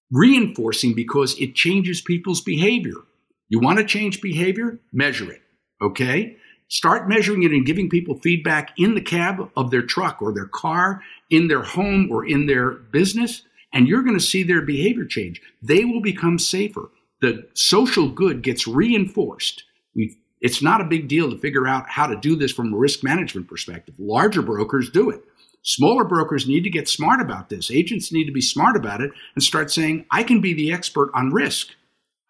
[0.09, 3.01] reinforcing because it changes people's behavior.
[3.49, 4.79] You want to change behavior?
[4.93, 5.41] Measure it.
[5.81, 6.37] Okay?
[6.69, 10.47] Start measuring it and giving people feedback in the cab of their truck or their
[10.47, 13.41] car, in their home or in their business,
[13.73, 15.41] and you're going to see their behavior change.
[15.61, 16.89] They will become safer.
[17.21, 19.63] The social good gets reinforced.
[19.95, 22.77] we it's not a big deal to figure out how to do this from a
[22.77, 23.95] risk management perspective.
[23.97, 25.21] Larger brokers do it.
[25.63, 27.69] Smaller brokers need to get smart about this.
[27.69, 31.11] Agents need to be smart about it and start saying, I can be the expert
[31.13, 31.71] on risk.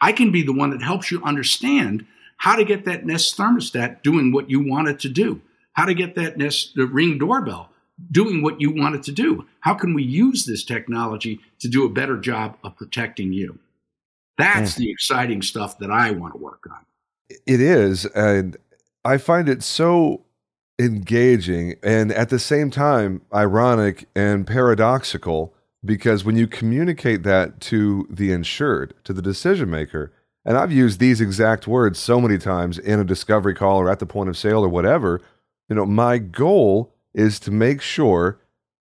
[0.02, 2.08] I can be the one that helps you understand
[2.40, 5.42] how to get that Nest thermostat doing what you want it to do,
[5.74, 7.70] how to get that Nest the Ring doorbell
[8.12, 9.46] doing what you want it to do.
[9.60, 13.60] How can we use this technology to do a better job of protecting you?
[14.38, 14.78] That's mm.
[14.78, 16.86] the exciting stuff that I want to work on.
[17.46, 18.06] It is.
[18.06, 18.58] And
[19.04, 20.24] I find it so
[20.80, 28.08] engaging and at the same time ironic and paradoxical because when you communicate that to
[28.10, 30.14] the insured, to the decision maker,
[30.50, 34.00] and I've used these exact words so many times in a discovery call or at
[34.00, 35.22] the point of sale or whatever,
[35.70, 38.40] you know, my goal is to make sure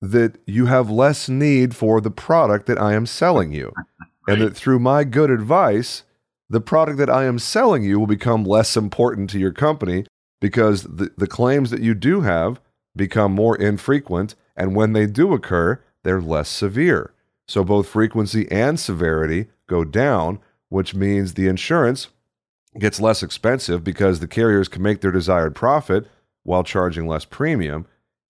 [0.01, 3.75] that you have less need for the product that I am selling you.
[4.27, 6.05] And that through my good advice,
[6.49, 10.07] the product that I am selling you will become less important to your company
[10.41, 12.59] because the, the claims that you do have
[12.97, 14.35] become more infrequent.
[14.57, 17.13] And when they do occur, they're less severe.
[17.47, 20.39] So both frequency and severity go down,
[20.71, 22.09] which means the insurance
[22.79, 26.07] gets less expensive because the carriers can make their desired profit
[26.45, 27.87] while charging less premium.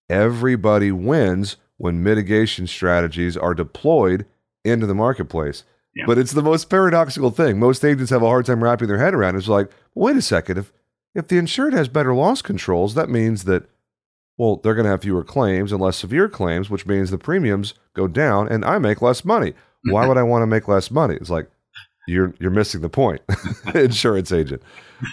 [0.08, 4.26] Everybody wins when mitigation strategies are deployed
[4.64, 5.62] into the marketplace.
[5.94, 6.04] Yeah.
[6.06, 7.58] But it's the most paradoxical thing.
[7.58, 9.36] Most agents have a hard time wrapping their head around.
[9.36, 10.72] It's like, wait a second, if
[11.14, 13.68] if the insured has better loss controls, that means that
[14.38, 17.74] well, they're going to have fewer claims and less severe claims, which means the premiums
[17.92, 19.52] go down and I make less money.
[19.82, 20.08] Why mm-hmm.
[20.08, 21.16] would I want to make less money?
[21.16, 21.50] It's like
[22.06, 23.22] you're you're missing the point.
[23.74, 24.62] Insurance agent.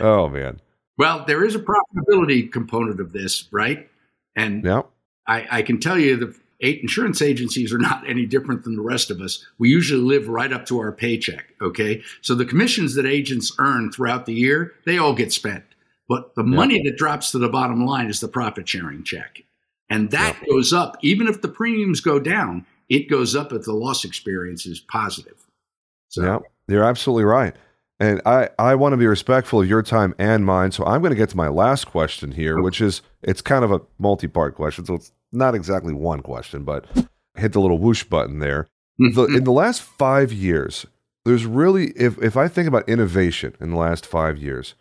[0.02, 0.60] Oh man.
[0.98, 3.88] Well, there is a profitability component of this, right?
[4.36, 4.82] And yeah.
[5.28, 8.82] I, I can tell you the eight insurance agencies are not any different than the
[8.82, 9.46] rest of us.
[9.60, 11.54] We usually live right up to our paycheck.
[11.62, 12.02] Okay.
[12.22, 15.64] So the commissions that agents earn throughout the year, they all get spent.
[16.10, 19.44] But the money that drops to the bottom line is the profit sharing check.
[19.90, 20.98] And that goes up.
[21.02, 25.46] Even if the premiums go down, it goes up if the loss experience is positive.
[26.08, 26.24] So.
[26.24, 27.55] Yeah, you're absolutely right.
[27.99, 30.72] And I, I want to be respectful of your time and mine.
[30.72, 33.72] So I'm going to get to my last question here, which is it's kind of
[33.72, 34.86] a multi part question.
[34.86, 36.86] So it's not exactly one question, but
[37.36, 38.68] hit the little whoosh button there.
[39.01, 39.15] Mm-hmm.
[39.15, 40.86] the, in the last five years,
[41.26, 44.76] there's really, if, if I think about innovation in the last five years,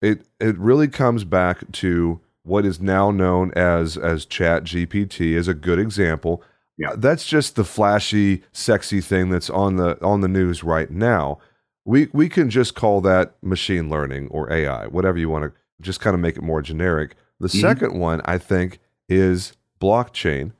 [0.00, 5.48] it it really comes back to what is now known as as Chat GPT as
[5.48, 6.42] a good example.
[6.78, 6.94] Yeah.
[6.96, 11.38] That's just the flashy, sexy thing that's on the on the news right now.
[11.84, 16.00] We we can just call that machine learning or AI, whatever you want to just
[16.00, 17.16] kind of make it more generic.
[17.40, 17.60] The mm-hmm.
[17.60, 20.52] second one I think is blockchain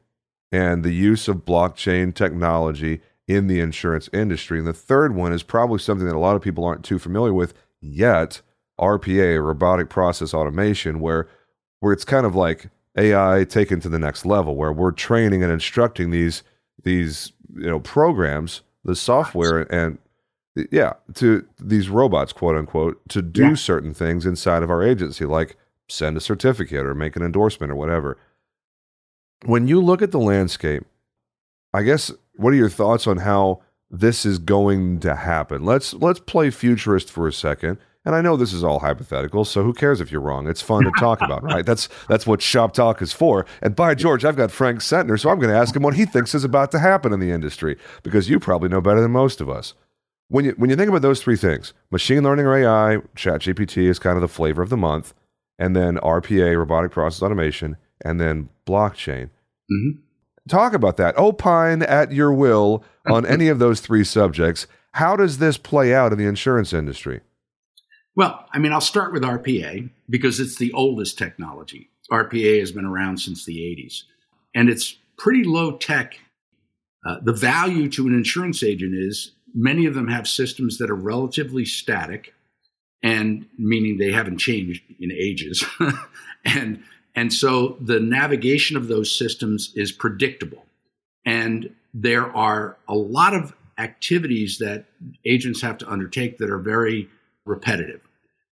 [0.50, 4.58] and the use of blockchain technology in the insurance industry.
[4.58, 7.34] And the third one is probably something that a lot of people aren't too familiar
[7.34, 8.40] with yet,
[8.80, 11.28] RPA, robotic process automation, where
[11.80, 15.52] where it's kind of like AI taken to the next level, where we're training and
[15.52, 16.42] instructing these
[16.82, 19.98] these you know programs, the software, and
[20.70, 23.54] yeah, to these robots, quote unquote, to do yeah.
[23.54, 25.56] certain things inside of our agency, like
[25.88, 28.18] send a certificate or make an endorsement or whatever.
[29.44, 30.84] When you look at the landscape,
[31.72, 35.64] I guess what are your thoughts on how this is going to happen?
[35.64, 39.62] Let's let's play futurist for a second and I know this is all hypothetical, so
[39.62, 40.48] who cares if you're wrong?
[40.48, 41.66] It's fun to talk about, right?
[41.66, 43.44] That's that's what shop talk is for.
[43.60, 46.04] And by George, I've got Frank Sentner, so I'm going to ask him what he
[46.04, 49.40] thinks is about to happen in the industry because you probably know better than most
[49.40, 49.74] of us.
[50.28, 53.98] When you when you think about those three things, machine learning or AI, ChatGPT is
[53.98, 55.12] kind of the flavor of the month,
[55.58, 59.30] and then RPA, robotic process automation, and then blockchain.
[59.70, 60.00] Mm-hmm.
[60.48, 61.16] Talk about that.
[61.18, 64.66] Opine at your will on any of those three subjects.
[64.92, 67.20] How does this play out in the insurance industry?
[68.18, 71.88] Well, I mean, I'll start with RPA because it's the oldest technology.
[72.10, 74.02] RPA has been around since the 80s,
[74.56, 76.18] and it's pretty low tech.
[77.06, 80.96] Uh, the value to an insurance agent is many of them have systems that are
[80.96, 82.34] relatively static,
[83.04, 85.64] and meaning they haven't changed in ages.
[86.44, 86.82] and
[87.14, 90.66] and so the navigation of those systems is predictable.
[91.24, 94.86] And there are a lot of activities that
[95.24, 97.08] agents have to undertake that are very
[97.44, 98.07] repetitive.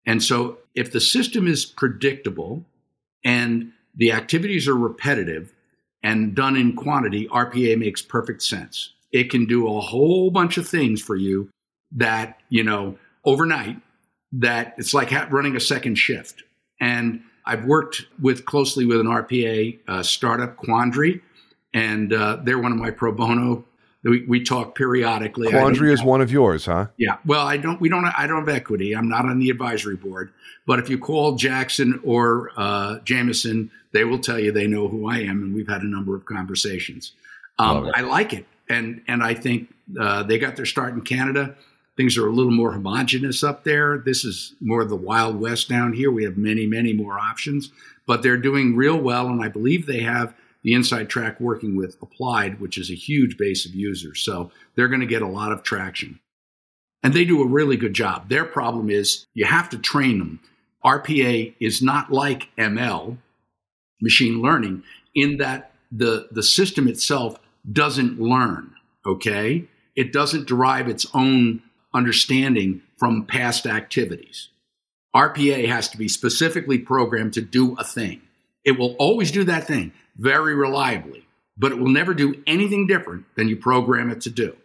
[0.05, 2.65] And so if the system is predictable
[3.23, 5.53] and the activities are repetitive
[6.03, 8.93] and done in quantity, RPA makes perfect sense.
[9.11, 11.49] It can do a whole bunch of things for you
[11.93, 13.77] that, you know, overnight
[14.33, 16.43] that it's like running a second shift.
[16.79, 21.21] And I've worked with closely with an RPA uh, startup, Quandri,
[21.73, 23.63] and uh, they're one of my pro bono
[24.05, 25.47] we, we talk periodically.
[25.47, 26.87] Quandri is one of yours, huh?
[26.97, 27.17] Yeah.
[27.25, 27.81] Well, I don't.
[27.81, 28.05] We don't.
[28.05, 28.95] I don't have equity.
[28.95, 30.31] I'm not on the advisory board.
[30.67, 35.09] But if you call Jackson or uh, Jameson, they will tell you they know who
[35.09, 37.13] I am, and we've had a number of conversations.
[37.57, 41.55] Um, I like it, and and I think uh, they got their start in Canada.
[41.97, 43.97] Things are a little more homogenous up there.
[43.97, 46.11] This is more of the Wild West down here.
[46.11, 47.71] We have many, many more options,
[48.05, 50.33] but they're doing real well, and I believe they have
[50.65, 54.21] the inside track working with Applied, which is a huge base of users.
[54.21, 56.19] So they're going to get a lot of traction.
[57.03, 58.29] And they do a really good job.
[58.29, 60.39] Their problem is you have to train them.
[60.83, 63.17] RPA is not like ML,
[64.01, 64.81] machine learning,
[65.13, 67.39] in that the, the system itself
[67.71, 68.73] doesn't learn,
[69.05, 69.67] okay?
[69.95, 71.61] It doesn't derive its own
[71.93, 74.49] understanding from past activities.
[75.15, 78.21] RPA has to be specifically programmed to do a thing.
[78.63, 81.25] It will always do that thing very reliably,
[81.57, 84.55] but it will never do anything different than you program it to do.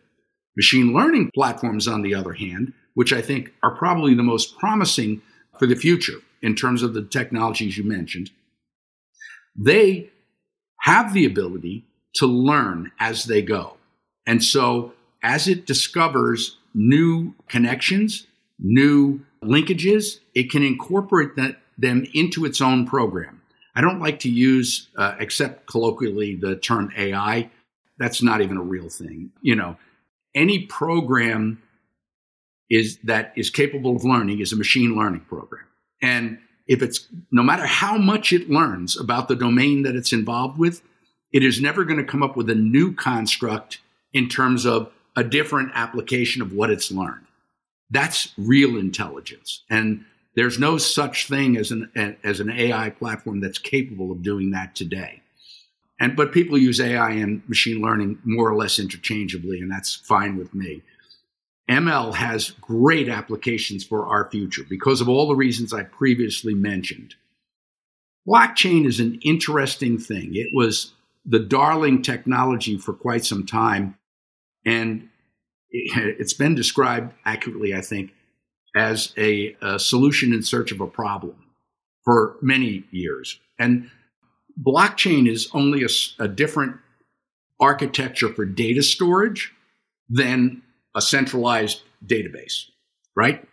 [0.57, 5.23] Machine learning platforms, on the other hand, which I think are probably the most promising
[5.59, 8.31] for the future in terms of the technologies you mentioned,
[9.57, 10.11] they
[10.81, 11.85] have the ability
[12.15, 13.77] to learn as they go.
[14.27, 14.93] And so,
[15.23, 18.27] as it discovers new connections,
[18.59, 23.40] new linkages, it can incorporate that, them into its own program.
[23.75, 27.51] I don't like to use, uh, except colloquially, the term AI.
[27.99, 29.31] That's not even a real thing.
[29.43, 29.77] You know,
[30.35, 31.63] any program
[32.69, 35.65] is that is capable of learning is a machine learning program.
[36.01, 40.59] And if it's no matter how much it learns about the domain that it's involved
[40.59, 40.83] with,
[41.33, 43.81] it is never going to come up with a new construct
[44.13, 47.27] in terms of a different application of what it's learned.
[47.91, 49.65] That's real intelligence.
[49.69, 50.05] And
[50.37, 54.75] there's no such thing as an as an AI platform that's capable of doing that
[54.75, 55.23] today.
[55.99, 60.37] And but people use AI and machine learning more or less interchangeably, and that's fine
[60.37, 60.83] with me.
[61.69, 67.15] ML has great applications for our future because of all the reasons I previously mentioned.
[68.27, 70.31] Blockchain is an interesting thing.
[70.35, 70.93] It was
[71.25, 73.97] the darling technology for quite some time,
[74.65, 75.09] and
[75.71, 78.13] it's been described accurately, I think,
[78.77, 81.37] as a, a solution in search of a problem
[82.05, 83.39] for many years.
[83.59, 83.91] And
[84.61, 85.89] blockchain is only a,
[86.23, 86.77] a different
[87.61, 89.53] architecture for data storage
[90.09, 90.63] than
[90.95, 92.67] a centralized database,
[93.15, 93.47] right?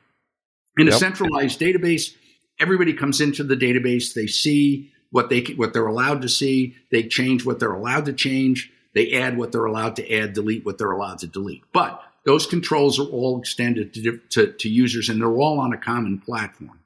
[0.78, 0.96] In yep.
[0.96, 2.16] a centralized database,
[2.60, 7.04] everybody comes into the database, they see what they what they're allowed to see, they
[7.04, 10.78] change what they're allowed to change, they add what they're allowed to add, delete what
[10.78, 11.64] they're allowed to delete.
[11.74, 15.78] But those controls are all extended to, to, to users and they're all on a
[15.78, 16.78] common platform.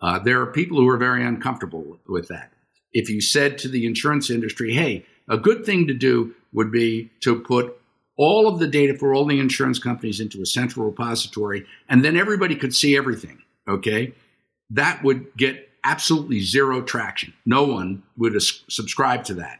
[0.00, 2.52] Uh, there are people who are very uncomfortable with, with that.
[2.92, 7.10] If you said to the insurance industry, hey, a good thing to do would be
[7.22, 7.76] to put
[8.16, 12.16] all of the data for all the insurance companies into a central repository, and then
[12.16, 14.14] everybody could see everything, okay?
[14.70, 17.34] That would get absolutely zero traction.
[17.44, 19.58] No one would subscribe to that.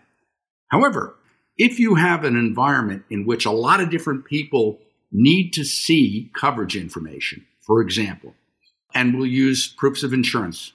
[0.68, 1.16] However,
[1.56, 4.78] if you have an environment in which a lot of different people
[5.10, 8.34] need to see coverage information, for example,
[8.94, 10.72] and we'll use proofs of insurance.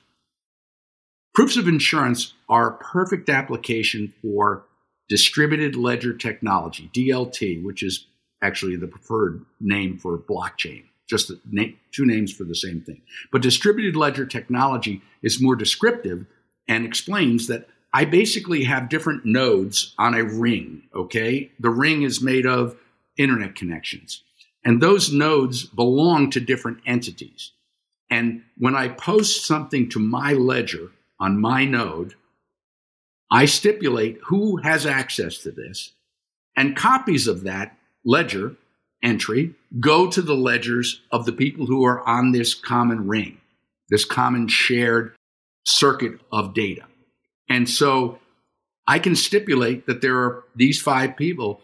[1.33, 4.65] Proofs of insurance are a perfect application for
[5.09, 8.05] distributed ledger technology, DLT, which is
[8.41, 11.31] actually the preferred name for blockchain, just
[11.91, 13.01] two names for the same thing.
[13.31, 16.25] But distributed ledger technology is more descriptive
[16.67, 21.51] and explains that I basically have different nodes on a ring, okay?
[21.59, 22.75] The ring is made of
[23.17, 24.23] internet connections.
[24.65, 27.51] And those nodes belong to different entities.
[28.09, 32.15] And when I post something to my ledger on my node,
[33.31, 35.93] I stipulate who has access to this,
[36.55, 38.55] and copies of that ledger
[39.01, 43.39] entry go to the ledgers of the people who are on this common ring,
[43.89, 45.15] this common shared
[45.65, 46.83] circuit of data.
[47.49, 48.19] And so
[48.87, 51.61] I can stipulate that there are these five people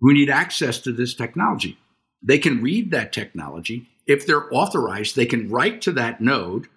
[0.00, 1.78] who need access to this technology.
[2.22, 3.88] They can read that technology.
[4.06, 6.68] If they're authorized, they can write to that node.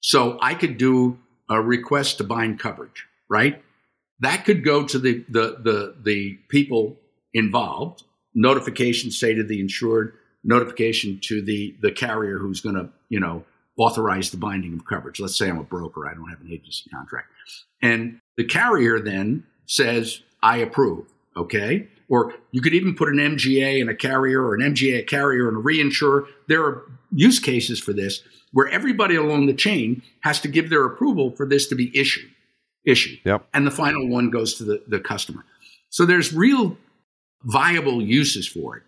[0.00, 3.62] So I could do a request to bind coverage, right?
[4.20, 6.96] That could go to the, the, the, the people
[7.34, 8.04] involved.
[8.34, 10.14] Notification say to the insured,
[10.44, 13.44] notification to the, the carrier who's going to, you know,
[13.78, 15.20] authorize the binding of coverage.
[15.20, 16.08] Let's say I'm a broker.
[16.08, 17.28] I don't have an agency contract.
[17.82, 21.06] And the carrier then says, I approve.
[21.36, 21.88] Okay.
[22.08, 25.48] Or you could even put an MGA and a carrier or an MGA, a carrier
[25.48, 26.26] and a reinsurer.
[26.48, 26.82] There are
[27.12, 31.46] use cases for this where everybody along the chain has to give their approval for
[31.46, 32.30] this to be issued.
[32.84, 33.18] Issued.
[33.24, 33.46] Yep.
[33.52, 35.44] And the final one goes to the, the customer.
[35.90, 36.76] So there's real
[37.42, 38.82] viable uses for it.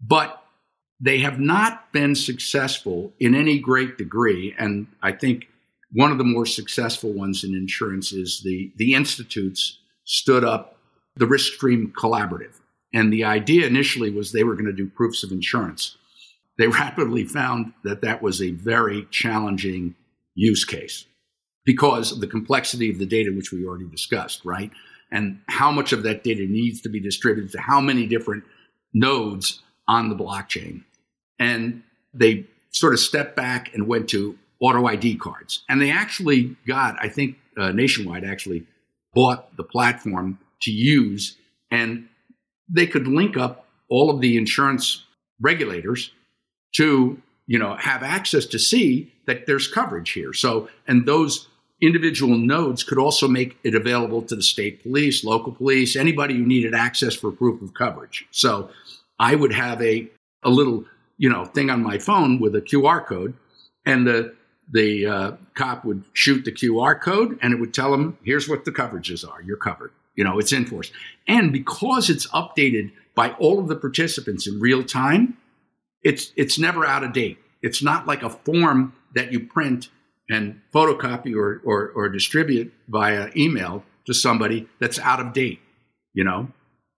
[0.00, 0.42] But
[1.00, 4.54] they have not been successful in any great degree.
[4.58, 5.46] And I think
[5.92, 10.75] one of the more successful ones in insurance is the, the institutes stood up
[11.16, 12.60] the RiskStream Collaborative.
[12.94, 15.96] And the idea initially was they were going to do proofs of insurance.
[16.58, 19.94] They rapidly found that that was a very challenging
[20.34, 21.06] use case
[21.64, 24.70] because of the complexity of the data, which we already discussed, right?
[25.10, 28.44] and how much of that data needs to be distributed to how many different
[28.92, 30.82] nodes on the blockchain.
[31.38, 35.62] And they sort of stepped back and went to auto ID cards.
[35.68, 38.66] And they actually got, I think uh, Nationwide actually
[39.14, 41.36] bought the platform to use,
[41.70, 42.08] and
[42.68, 45.04] they could link up all of the insurance
[45.40, 46.12] regulators
[46.74, 50.32] to, you know, have access to see that there's coverage here.
[50.32, 51.48] So, and those
[51.80, 56.46] individual nodes could also make it available to the state police, local police, anybody who
[56.46, 58.26] needed access for proof of coverage.
[58.30, 58.70] So,
[59.18, 60.08] I would have a
[60.42, 60.84] a little,
[61.18, 63.34] you know, thing on my phone with a QR code,
[63.84, 64.34] and the
[64.70, 68.64] the uh, cop would shoot the QR code and it would tell him, here's what
[68.64, 69.40] the coverages are.
[69.42, 69.92] You're covered.
[70.16, 70.92] You know, it's enforced.
[71.28, 75.36] And because it's updated by all of the participants in real time,
[76.02, 77.38] it's, it's never out of date.
[77.62, 79.88] It's not like a form that you print
[80.28, 85.60] and photocopy or, or, or distribute via email to somebody that's out of date,
[86.14, 86.48] you know?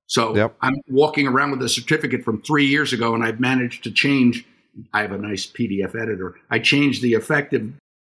[0.06, 0.56] So yep.
[0.62, 4.44] I'm walking around with a certificate from three years ago and I've managed to change
[4.92, 6.36] I have a nice PDF editor.
[6.50, 7.72] I change the effective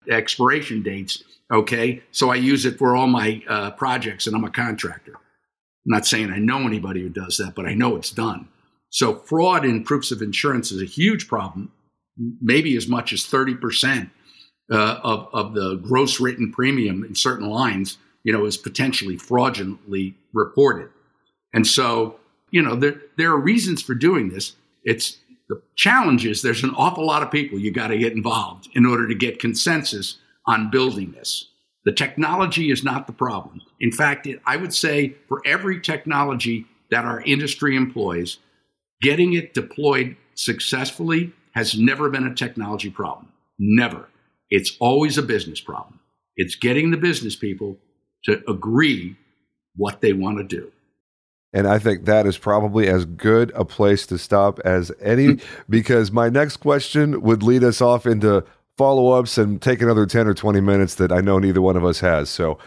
[0.08, 1.22] expiration dates.
[1.52, 2.02] Okay.
[2.10, 5.14] So I use it for all my uh, projects and I'm a contractor.
[5.14, 8.48] I'm not saying I know anybody who does that, but I know it's done.
[8.90, 11.72] So fraud in proofs of insurance is a huge problem,
[12.40, 14.10] maybe as much as 30%
[14.70, 20.16] uh, of, of the gross written premium in certain lines, you know, is potentially fraudulently
[20.32, 20.88] reported.
[21.52, 22.16] And so,
[22.50, 24.54] you know, there, there are reasons for doing this.
[24.84, 25.18] It's
[25.54, 28.86] the challenge is there's an awful lot of people you got to get involved in
[28.86, 31.48] order to get consensus on building this.
[31.84, 33.60] The technology is not the problem.
[33.80, 38.38] In fact, it, I would say for every technology that our industry employs,
[39.02, 43.28] getting it deployed successfully has never been a technology problem.
[43.58, 44.08] Never.
[44.50, 46.00] It's always a business problem.
[46.36, 47.76] It's getting the business people
[48.24, 49.16] to agree
[49.76, 50.72] what they want to do.
[51.54, 55.44] And I think that is probably as good a place to stop as any, hmm.
[55.70, 58.44] because my next question would lead us off into
[58.76, 61.84] follow ups and take another 10 or 20 minutes that I know neither one of
[61.84, 62.28] us has.
[62.28, 62.58] So,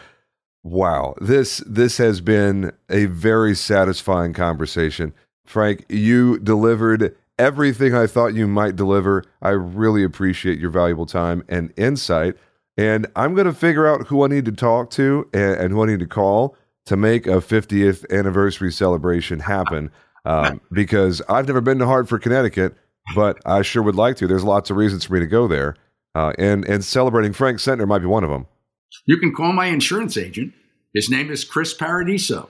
[0.62, 5.12] wow, this, this has been a very satisfying conversation.
[5.44, 9.22] Frank, you delivered everything I thought you might deliver.
[9.42, 12.36] I really appreciate your valuable time and insight.
[12.78, 15.82] And I'm going to figure out who I need to talk to and, and who
[15.82, 16.56] I need to call
[16.88, 19.90] to make a 50th anniversary celebration happen
[20.24, 22.74] um, because I've never been to Hartford, Connecticut,
[23.14, 24.26] but I sure would like to.
[24.26, 25.76] There's lots of reasons for me to go there,
[26.14, 28.46] uh, and and celebrating Frank Sentner might be one of them.
[29.04, 30.54] You can call my insurance agent.
[30.94, 32.48] His name is Chris Paradiso.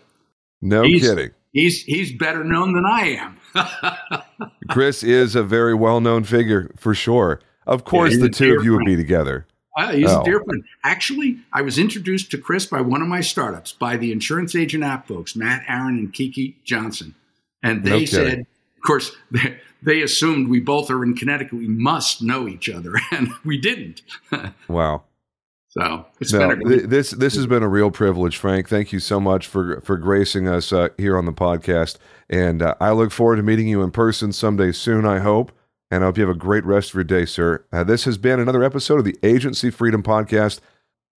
[0.63, 1.31] No he's, kidding.
[1.53, 3.19] He's he's better known than I
[3.57, 4.23] am.
[4.71, 7.41] Chris is a very well known figure for sure.
[7.67, 9.48] Of course, yeah, the two of you would be together.
[9.77, 10.21] Uh, he's oh.
[10.21, 10.65] a dear friend.
[10.85, 14.83] Actually, I was introduced to Chris by one of my startups, by the insurance agent
[14.83, 17.15] app folks, Matt Aaron and Kiki Johnson.
[17.63, 18.07] And they okay.
[18.07, 21.59] said, of course, they, they assumed we both are in Connecticut.
[21.59, 22.95] We must know each other.
[23.13, 24.03] And we didn't.
[24.69, 25.03] wow.
[25.71, 28.69] So it's no, been a- this this has been a real privilege, Frank.
[28.69, 31.99] Thank you so much for for gracing us uh, here on the podcast,
[32.29, 35.05] and uh, I look forward to meeting you in person someday soon.
[35.05, 35.53] I hope
[35.91, 37.65] and I hope you have a great rest of your day, sir.
[37.73, 40.61] Uh, this has been another episode of the Agency Freedom Podcast.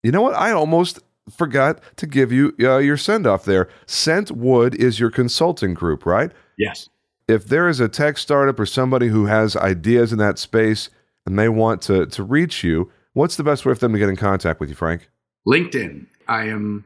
[0.04, 0.36] You know what?
[0.36, 1.00] I almost
[1.30, 3.68] forgot to give you uh, your send off there.
[3.86, 6.32] Sentwood is your consulting group, right?
[6.58, 6.90] Yes.
[7.28, 10.90] If there is a tech startup or somebody who has ideas in that space
[11.26, 14.10] and they want to, to reach you, what's the best way for them to get
[14.10, 15.10] in contact with you, Frank?
[15.48, 16.08] LinkedIn.
[16.28, 16.86] I am,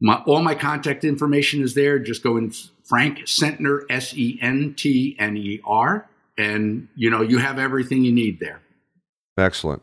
[0.00, 1.98] my, all my contact information is there.
[1.98, 2.52] Just go in
[2.84, 6.08] Frank Sentner, S E N T N E R
[6.38, 8.60] and you know you have everything you need there.
[9.38, 9.82] Excellent.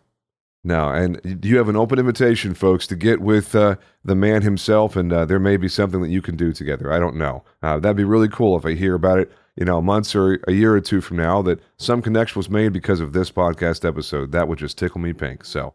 [0.66, 3.76] Now, and you have an open invitation, folks, to get with uh,
[4.06, 6.92] the man himself, and uh, there may be something that you can do together.
[6.92, 7.44] I don't know.
[7.62, 10.54] Uh, that'd be really cool if I hear about it, you know, months or a
[10.54, 14.32] year or two from now, that some connection was made because of this podcast episode.
[14.32, 15.44] That would just tickle me pink.
[15.44, 15.74] So,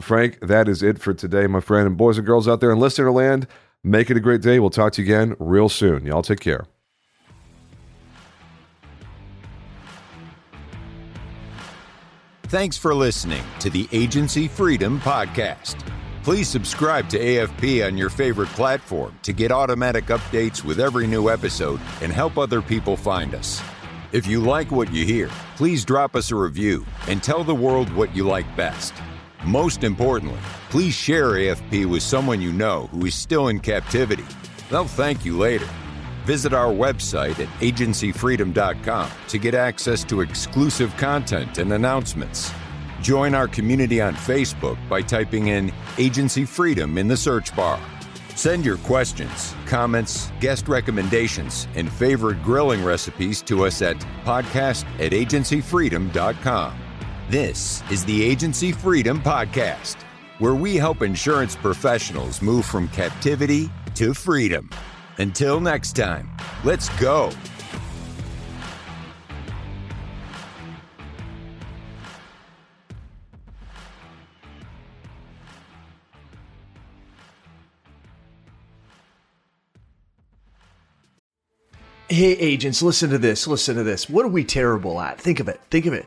[0.00, 1.88] Frank, that is it for today, my friend.
[1.88, 3.48] And boys and girls out there in listener land,
[3.82, 4.60] make it a great day.
[4.60, 6.06] We'll talk to you again real soon.
[6.06, 6.66] Y'all take care.
[12.48, 15.86] Thanks for listening to the Agency Freedom Podcast.
[16.22, 21.28] Please subscribe to AFP on your favorite platform to get automatic updates with every new
[21.28, 23.60] episode and help other people find us.
[24.12, 27.92] If you like what you hear, please drop us a review and tell the world
[27.92, 28.94] what you like best.
[29.44, 30.40] Most importantly,
[30.70, 34.24] please share AFP with someone you know who is still in captivity.
[34.70, 35.68] They'll thank you later.
[36.28, 42.52] Visit our website at agencyfreedom.com to get access to exclusive content and announcements.
[43.00, 47.80] Join our community on Facebook by typing in Agency Freedom in the search bar.
[48.34, 55.12] Send your questions, comments, guest recommendations, and favorite grilling recipes to us at podcast at
[55.12, 56.78] agencyfreedom.com.
[57.30, 59.96] This is the Agency Freedom Podcast,
[60.40, 64.68] where we help insurance professionals move from captivity to freedom.
[65.18, 66.30] Until next time,
[66.64, 67.32] let's go.
[82.10, 83.46] Hey, agents, listen to this.
[83.46, 84.08] Listen to this.
[84.08, 85.20] What are we terrible at?
[85.20, 85.60] Think of it.
[85.70, 86.06] Think of it.